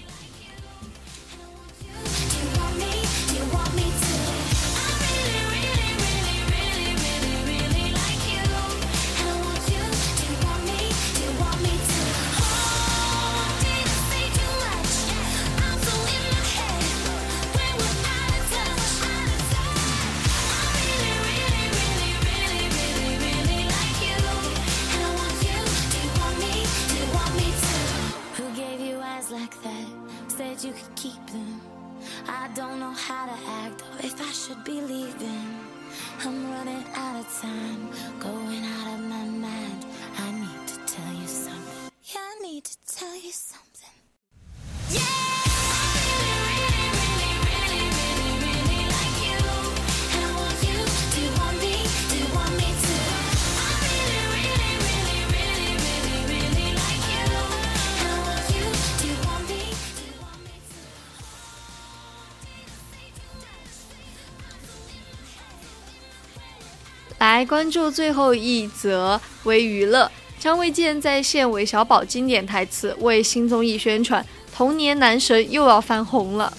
[67.41, 70.13] 来关注最后一则为娱乐。
[70.39, 74.23] 张卫健在线韦小宝经典台词，为新综艺宣传，
[74.55, 76.53] 童年男神又要翻红了。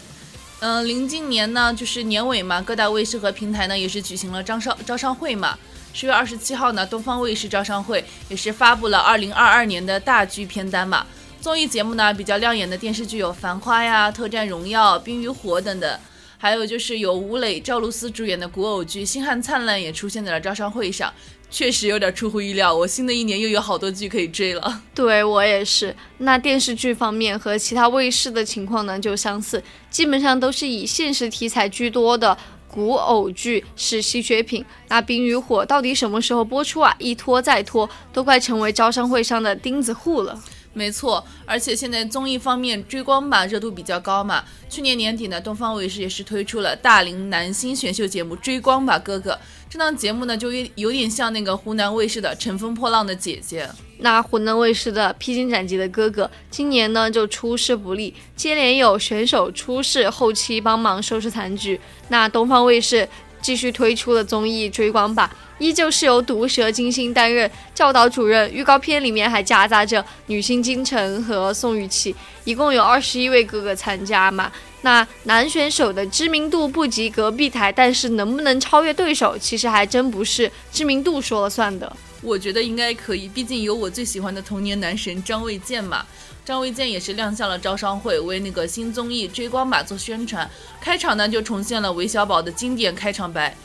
[0.59, 5.55] 嗯，临近年呢，就是年尾嘛，各大卫视和平台呢也是举行了招商招商会嘛。
[5.93, 11.05] 十月二十七号呢，东方卫视招商会也是发布了二零二二年的大剧片单嘛。
[11.39, 15.99] 综艺节目呢比较亮眼的电视剧有《繁花》呀、《特战荣耀》、《冰与火》等等，
[16.41, 21.13] 还有就是有吴磊、赵露思主演的古偶剧《星汉灿烂》也出现在了招商会上，
[21.51, 22.75] 确实有点出乎意料。
[22.75, 24.81] 我新的一年又有好多剧可以追了。
[24.95, 25.95] 对我也是。
[26.17, 32.35] 那电视剧方面和其他卫视的情况呢就相似，基本上都是以现实题材居多的。
[32.67, 36.95] 古偶剧是稀缺品，那《冰与火》到底什么时候播出啊？
[36.97, 40.41] 一拖再拖，都快成为招商会上的钉子户了。
[40.73, 44.43] 没错，而且现在综艺方面追光吧热度比较高嘛。
[44.69, 49.33] 去年年底呢，东方卫视也是推出了大龄男星选秀节目《追光吧哥哥》。
[49.69, 53.65] 这档节目呢，就有有点像那个湖南卫视的《乘风破浪的姐姐》。
[53.99, 61.79] 那湖南卫视的《披荆斩棘的哥哥》今年呢就出师不利，接连有选手出事，后期帮忙收拾残局。
[62.07, 63.07] 那东方卫视
[63.41, 65.29] 继续推出了综艺《追光吧》。
[65.57, 72.15] 依旧是由毒舌金星担任教导主任，预告片里面还夹杂着女星金晨和宋雨琦，
[72.45, 74.51] 一共有二十一位哥哥参加嘛。
[74.81, 81.95] 那男选手的知名度不及隔壁台，但是能不能超越对手，其实还真不是知名度说了算的。
[82.23, 86.03] 我觉得应该可以，毕竟有我最喜欢的童年男神张卫健嘛。
[86.43, 90.49] 张卫健也是亮相了招商会，为那个新综艺《追光吧》做宣传。
[90.79, 93.55] 开场呢就重现了韦小宝的经典开场白。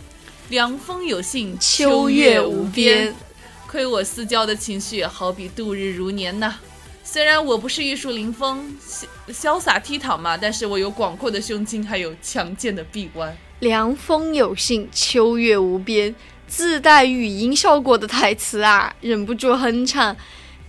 [0.50, 3.14] 凉风有信，秋月无边。
[3.66, 6.54] 亏我私交的情绪，好比度日如年呐。
[7.02, 13.34] 虽然我不是玉树临风、潇潇洒倜傥嘛，但是我有广阔的胸襟，还有强健的臂弯。
[13.60, 16.14] 凉风有信，秋月无边，
[16.46, 20.14] 自带语音效果的台词啊，忍不住哼唱。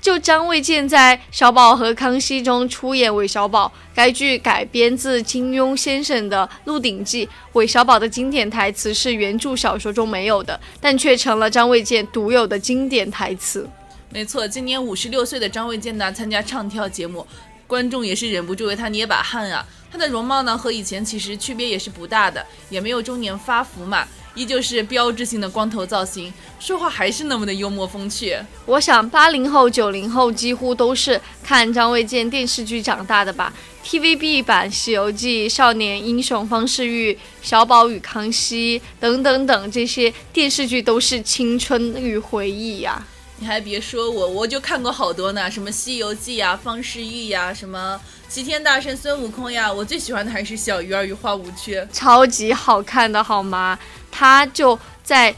[0.01, 7.25] 就张卫健在《小宝和康熙》中出演韦小宝，该剧改编自金庸先生的《鹿鼎记》。
[7.53, 13.67] 韦小宝的经典台词是原著小说中没有的，但却成了张卫健独有的经典台词。
[14.09, 17.27] 没错，今年五十六岁的张卫健呢，参加唱跳节目，
[17.65, 19.65] 观众也是忍不住为他捏把汗啊。
[19.91, 24.07] 他的容貌呢，和以前其实区别也是不大的，也没有中年发福嘛。
[24.37, 28.37] 依旧是标志性的光头造型，说话还是那么的幽默风趣。
[28.67, 33.51] 我想八零后、九零后几乎都是看张卫健电视剧长大的吧
[33.83, 43.03] ？TVB 版《西游记》《少年英雄方世玉》《小宝与康熙》等等等这些电视剧都是青春与回忆呀。
[43.39, 47.99] 你还别说我，我就看过好多呢，什么《西游记》呀、方世玉呀、什么
[48.29, 53.79] 齐天大圣孙悟空呀，我最喜欢的还是小鱼儿与花无缺，超级好看的好吗？
[54.11, 55.33] 他就在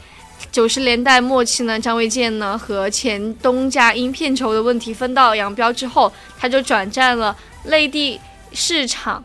[0.50, 7.34] 九十年代末期呢，张卫健呢和前东家因片酬的问题分道扬镳之后，他就转战了
[7.64, 8.20] 内地
[8.52, 9.24] 市场，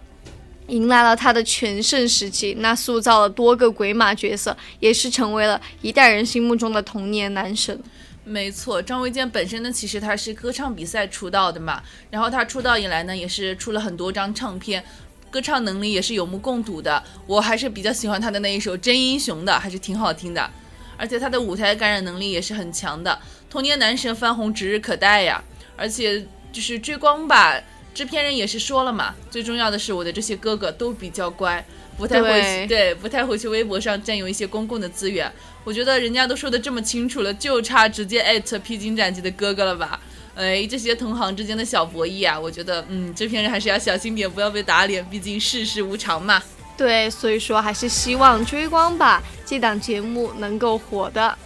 [0.67, 2.55] 迎来了他的全盛时期。
[2.59, 7.77] 那塑造了多个鬼马角色，也是成为了一代人心目中的童年男神。
[8.25, 14.83] 没错，张卫健本身呢，其实他是歌唱比赛出道的嘛，然后他出道以来呢，也是出了很多张唱片。
[15.29, 20.49] 歌唱能力也是有目共睹的，我还是比较喜欢他的那一首《真英雄》的，还是挺好听的。
[20.97, 23.19] 而且他的舞台感染能力也是很强的，
[23.49, 25.43] 童年男神翻红指日可待呀！
[25.75, 27.61] 而且就是追光吧，
[27.93, 31.63] 制片人也是说了嘛，最重要的是我的这些哥哥都比较乖，
[31.97, 35.29] 不太会对，不太会去微博上占用一些公共的资源。
[35.65, 39.99] 我觉得人家都说的这么清楚了，就差直接艾特披荆斩棘的哥哥了吧？
[40.35, 46.41] 哎，这些同行之间的小博弈啊，我觉得，嗯，制片人还是要小心点，不要被打脸，毕竟世事无常嘛。
[46.77, 51.37] 对，所以说还是希望追光吧这档节目能够火的。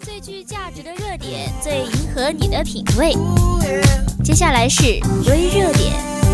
[0.00, 3.12] 最具价值的热点最迎合你的品味。
[4.24, 4.82] 接下来是
[5.28, 6.25] 微热点。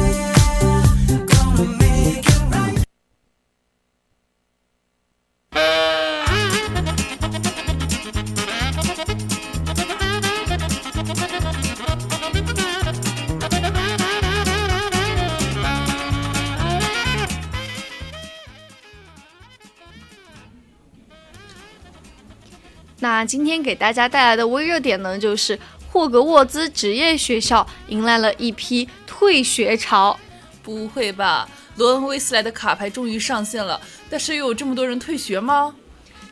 [23.22, 25.56] 那今天给大家带来的微热点呢，就是
[25.88, 30.18] 霍格沃兹职业学校迎来了一批退学潮。
[30.60, 31.48] 不会吧？
[31.76, 35.72] 罗恩·威斯莱的卡牌终于上线了，但是又有这么多人退学吗？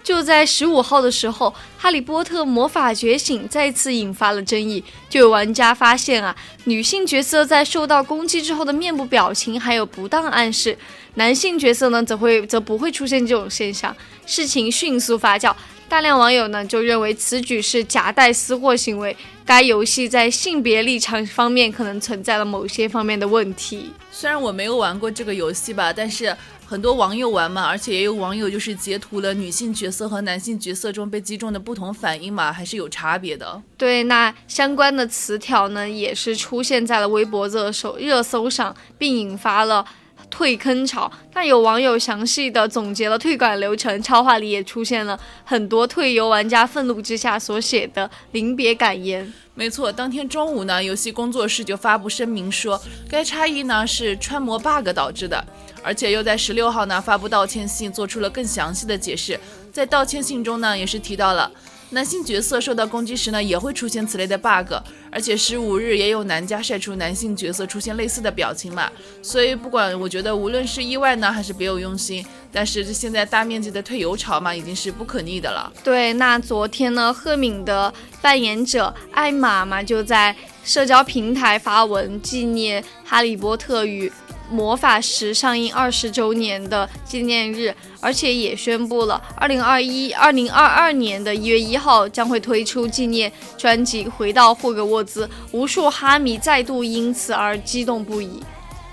[0.03, 4.83] 就在十五号的时候，《哈利波特魔法觉醒》再次引发了争议。
[5.09, 6.35] 就有玩家发现啊，
[6.65, 10.77] 女性角色在受到攻击之后的面部表情还有不当暗示，
[11.15, 13.95] 男性角色呢则会则不会出现这种现象。
[14.27, 15.55] 事情迅速发酵，
[15.91, 19.17] 大量网友呢就认为此举是夹带私货行为。
[19.45, 23.91] 该游戏在性别立场方面可能存在了某些方面的问题。
[24.13, 26.35] 虽然我没有玩过这个游戏吧，但是
[26.65, 33.61] 很多网友玩嘛，而且也有网友就是截图了女性角色和男性角色中被击中的不同反应嘛，还是有差别的。
[33.77, 39.85] 对，那相关的词条呢，也是出现在了微博热搜热搜上，并引发了
[40.31, 41.11] 退坑潮。
[41.35, 49.33] 那有网友详细的总结了退款流程，超话里也出现了很多退游玩家愤怒之下所写的临别感言。
[49.55, 55.45] 没错，当天中午呢，游戏工作室就发布声明说，该差异呢是穿模 bug 导致的，
[55.83, 59.39] 而且又在十六号呢发布道歉信，做出了更详细的解释。
[59.71, 61.51] 在道歉信中呢，也是提到了
[61.93, 64.73] 男性角色受到攻击时呢，也会出现此类的 bug，
[65.11, 68.89] 而且十五日也有男家晒出男性角色出现类似的表情嘛。
[69.21, 75.73] 所以不管我觉得无论是意外呢，还是别有用心，但是这现在大面积的退游潮嘛，已经是不可逆的了。
[75.83, 80.35] 对，那昨天呢，赫敏的扮演者艾玛嘛，就在
[80.65, 84.11] 社交平台发文纪念《哈利波特与
[84.51, 98.43] 魔法石》上映二十周年的纪念日，而且也宣布了二零二一、二零二二年的一月一号将会推出纪念专辑《回到霍格沃兹》，无数哈迷再度因此而激动不已。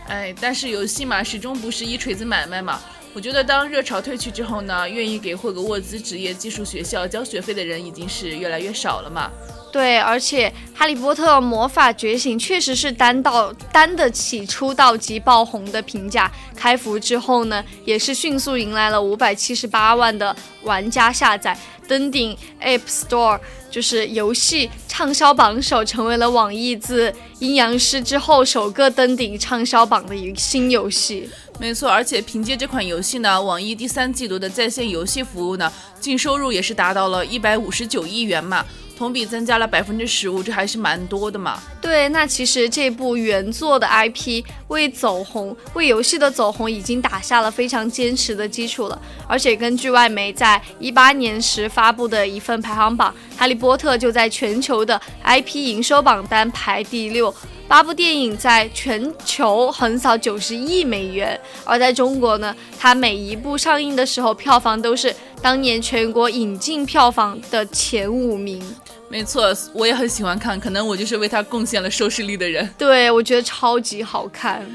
[0.07, 2.79] 哎，但是游戏嘛，始终不是一锤子买卖嘛。
[3.17, 9.31] 我觉得当热潮退去之后呢，愿意给霍格沃兹职业技术学校交学费的人已经是越来越少了嘛。
[9.71, 10.47] 对，而且
[10.77, 16.31] 《哈利波特魔法觉醒》确实是担到担得起出道即爆红的评价。
[16.55, 21.57] 开服之后呢，也是迅速迎来了五百七十八万的玩家下载，
[21.87, 23.39] 登顶 App Store，
[23.77, 31.29] 就是游戏畅销榜首，成为了网易自《阴阳师》之后首个登顶畅销榜的一个新游戏。
[31.59, 38.65] 没错，而且凭借这款游戏呢，网易第三季度的在线游戏服务呢，净收入也是达到了一百五十九亿元嘛，
[38.97, 41.61] 同比增加了百分之十五，这还是蛮多的嘛。
[41.79, 49.01] 对，那其实这部原作的 IP 为走红，为游戏的走红已经打下了非常坚实的基础了。
[49.27, 57.33] 而且根据外媒在一八年时发布的一份排行榜，《哈利波特》就在全球的 IP 营收榜单排第六。
[57.67, 68.63] 八部电影在全球横扫九十亿美元，而在中国呢，它每一部上映的时候，票房都是当年全国引进票房的前五名。
[69.09, 72.69] 没错，我也很喜欢看，可能我就是为它贡献了收视率的人。
[72.77, 74.65] 对，我觉得超级好看。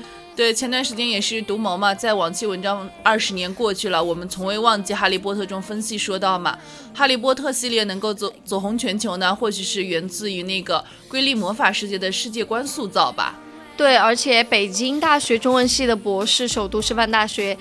[0.43, 6.59] 对，前段时间也是独谋嘛，在往期文章二十年过去了，我们从未忘记《哈利波特》中分析说到嘛，
[6.99, 13.38] 《哈利波特》系列能够走走红全球呢，或许是源自于那个瑰丽魔法世界的世界观塑造吧。
[13.76, 17.57] 对，而且北京大学中文系的博士、首都师范大学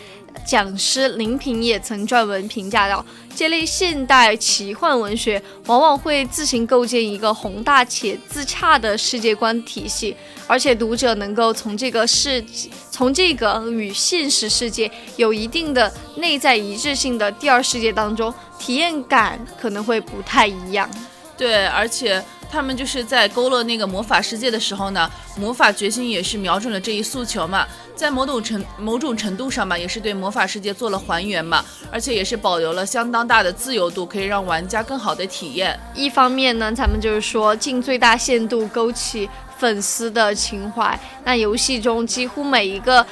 [0.46, 3.06] 讲师林平也曾撰文评价道，
[3.36, 10.16] 这类现代奇幻文学往往会自行构建一个宏大且自洽的世界观体系，
[10.48, 12.44] 而且读者能够从这个世
[12.90, 20.90] 从这个与现实世界有一定的内在一致性的第二世界当中，体验感可能会不太一样。
[21.38, 35.80] 对，而且他们就是在勾勒那个魔法世界的时候呢，魔法觉醒也是瞄准了这一诉求嘛，在某种程某种程度上嘛，也是对魔法世界做了还原嘛，而且也是保留了相当大的自由度，可以让玩家更好的体验。
[35.96, 41.00] 一方面呢，咱们就是说尽最大限度勾起粉丝的情怀。
[41.24, 43.06] 那游戏中几乎每一个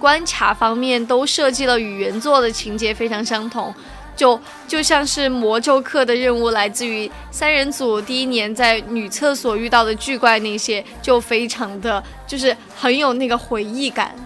[0.00, 3.74] 关卡方面都设计了与原作的情节非常相同。
[4.16, 14.16] 就就像是魔咒课的任务来自于三人组第一年在女厕所遇到的巨怪那些，就非常的就是很有那个回忆感。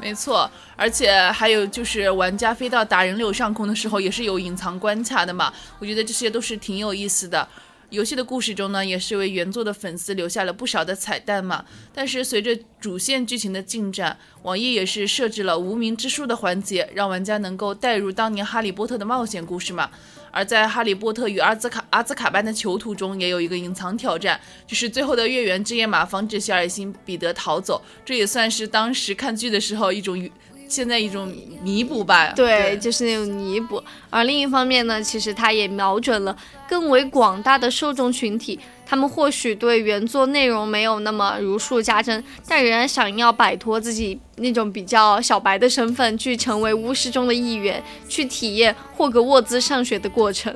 [0.00, 5.52] 没错，而且还有就是玩家飞到达人流上空的时候，也是有隐藏关卡的嘛。
[5.78, 7.48] 我觉得这些都是挺有意思的。
[7.90, 11.64] 游戏的故事中呢，也是为原作的粉丝留下了不少的彩蛋嘛。
[11.94, 19.90] 但是随着主线剧情的进展，网易也是设置了无名之书的环节，让玩家能够带入当年哈利波特的冒险故事嘛。
[20.30, 27.82] 而在《哈利波特与阿兹卡阿兹卡班的囚徒》中，也有一个隐藏挑战，就是最后的月圆之夜嘛，防止小矮星彼得逃走。
[28.04, 30.30] 这也算是当时看剧的时候一种
[30.68, 32.32] 现在一种弥补吧。
[32.36, 33.82] 对，就是那种弥补。
[34.10, 36.36] 而另一方面呢，其实它也瞄准了
[36.68, 50.54] 更为广大的受众群体，他们或许对原作内容没有那么如数家珍，但仍然想要摆脱自己那种比较小白的身份，去成为巫师中的一员，去体验霍格沃兹上学的过程。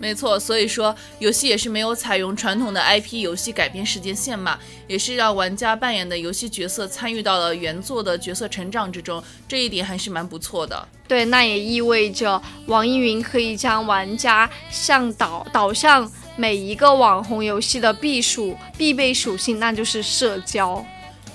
[0.00, 10.88] 没错，所以说游戏也是没有采用传统的 IP 游戏改编时间线嘛，也是让玩家扮演的游戏角色参与到了原作的角色成长之中，这一点还是蛮不错的。
[11.06, 20.82] 对，那也意味着网易云可以将玩家向导导向每一个网红游戏的必属必备属性，那就是社交。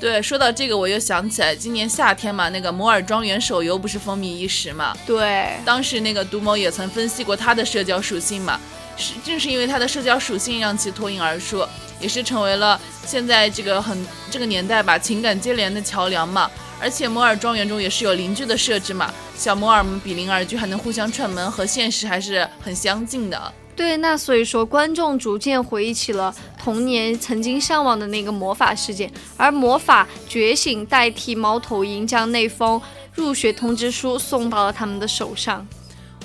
[0.06, 4.96] 对，说到这个，我又想起来，今年夏天嘛，那个摩尔庄园手游不是风靡一时嘛？
[5.04, 8.60] 对，当时那个独某也曾分析过它的社交属性嘛，
[8.96, 11.66] 是正是因为它的社交属性让其脱颖而出，
[12.00, 13.98] 也是成为了现在这个很
[14.30, 16.52] 这个年代吧情感接连的桥梁嘛。
[16.80, 23.52] 而且摩尔庄园中也是有邻居的设置嘛，小摩尔们比邻而居，还能互相串门，和现实还是很相近的。
[23.76, 32.82] 对，那所以说观众逐渐回忆起了童年曾经向往的那个魔法世界，而魔法觉醒代替猫头鹰，将那封
[33.14, 35.68] 入学通知书送到了他们的手上。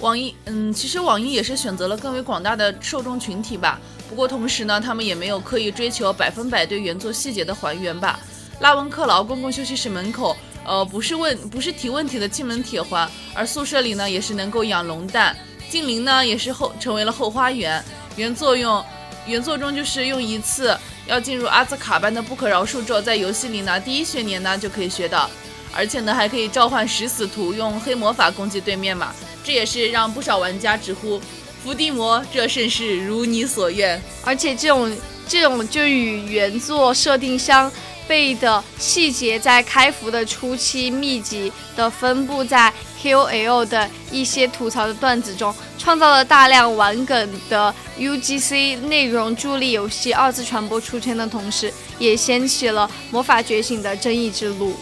[0.01, 3.81] 网易，嗯，其实网易也是选择了更为广大的受众群体吧。
[4.09, 8.19] 不过同时呢，他们也没有刻意追求百分百对原作细节的还原吧。
[8.61, 15.37] 拉文克劳公共休息室门口，呃，不是问不是提问题的进门铁环，而宿舍里呢，也是能够养龙蛋。
[15.71, 17.83] 精灵呢也是后成为了后花园，
[18.17, 18.85] 原作用
[19.25, 25.31] 原作中就是用一次要进入阿兹卡班的不可饶恕咒，在游戏里呢第一学年呢就可以学到，
[25.73, 29.15] 而且呢还可以召唤食死徒用黑魔法攻击对面嘛，
[29.45, 31.21] 这也是让不少玩家直呼
[31.63, 34.03] 伏地魔，这甚是如你所愿。
[34.25, 34.93] 而且这种
[35.29, 37.71] 这种就与原作设定相。
[38.09, 42.73] 背的细节在开服的初期密集的分布在
[43.03, 54.75] KOL 的一些吐槽的段子中，创造了大量玩梗的 UGC 内容，助力游戏二次传播出圈的同时，也掀起了魔法觉醒的争议之路。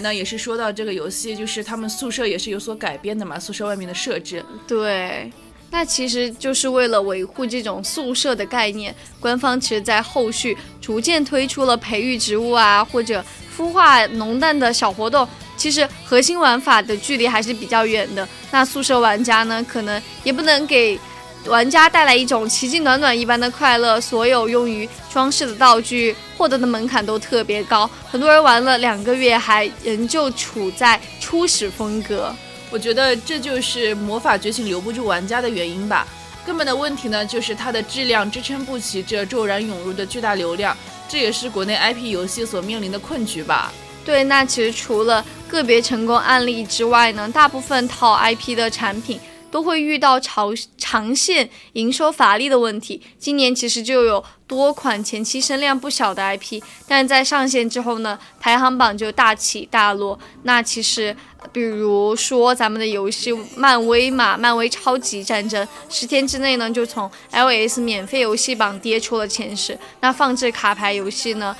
[0.00, 4.44] 那也是说到这个游戏，就是他们宿舍也是有所改编的嘛，宿舍外面的设置。
[4.66, 5.30] 对，
[5.70, 13.24] 那其实就是为了维护这种宿舍的概念，官方其实在后续逐渐推出了培育植物啊，或者
[13.56, 15.26] 孵化浓蛋的小活动。
[15.56, 18.26] 其实核心玩法的距离还是比较远的。
[18.50, 20.98] 那宿舍玩家呢，可能也不能给。
[21.46, 32.34] 玩家带来一种奇迹暖暖一般的快乐，所有用于装饰的道具获得的门槛都特别高，很多人玩了两个月还仍旧处在初始风格。
[32.70, 36.06] 我觉得这就是魔法觉醒留不住玩家的原因吧。
[36.44, 40.76] 根本的问题呢，就是它的质量支撑不起这骤然涌入的巨大流量，
[41.08, 43.72] 这也是国内 IP 游戏所面临的困局吧。
[44.04, 49.18] 对，那其实除了个别成功案例之外呢，大部分套 IP 的产品。
[49.50, 53.02] 都会遇到长长线营收乏力的问题。
[53.18, 60.18] 今年其实就有多款前期声量不小的 IP，但在上线之后呢，排行榜就大起大落。
[60.42, 61.16] 那其实，
[61.52, 69.78] 比如说咱们的游戏漫威嘛，漫威超级战争，十天之内呢就从 LS 免费游戏榜跌出了前十。
[70.00, 71.56] 那放置卡牌游戏呢，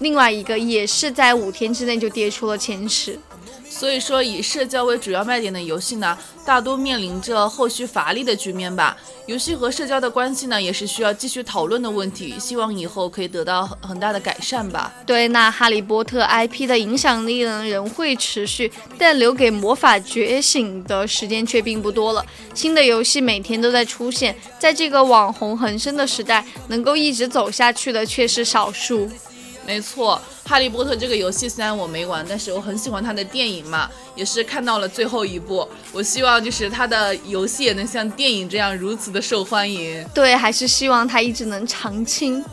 [0.00, 3.18] 另外一个也是在五天之内就跌出了前十。
[3.76, 6.16] 所以说，以社交为主要卖点的游戏呢，
[6.46, 8.96] 大多面临着后续乏力的局面吧。
[9.26, 12.38] 游戏和社交的关系呢，也是需要继续讨论的问题。
[12.38, 14.94] 希望以后可以得到很大的改善吧。
[15.04, 22.24] 对，那哈利波特 IP 的影响力呢，仍会持续，但留给魔法觉醒的时间却并不多了。
[22.54, 29.10] 新的游戏每天都在出现，在这个网红横生的时代，能够一直走下去的却是少数。
[29.66, 35.66] 没错，《哈利波特》这个游戏虽然我没玩，但是我很喜欢它的电影嘛，也是看到了最后一部。
[35.92, 40.04] 我希望就是它的游戏也能像电影这样如此的受欢迎。
[40.14, 42.44] 对，还是希望它一直能长青。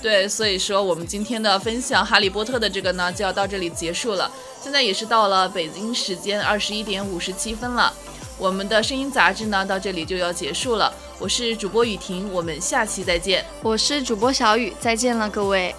[0.00, 4.30] 对，所以说我们今天的分享《哈利波特》的这个呢，就要到这里结束了。
[4.62, 7.92] 现在也是到了北京时间二十一点五十七分了，
[8.38, 10.90] 我们的声音杂志呢到这里就要结束了。
[11.18, 13.44] 我是主播雨婷，我们下期再见。
[13.62, 15.74] 我是主播小雨，再见了各位。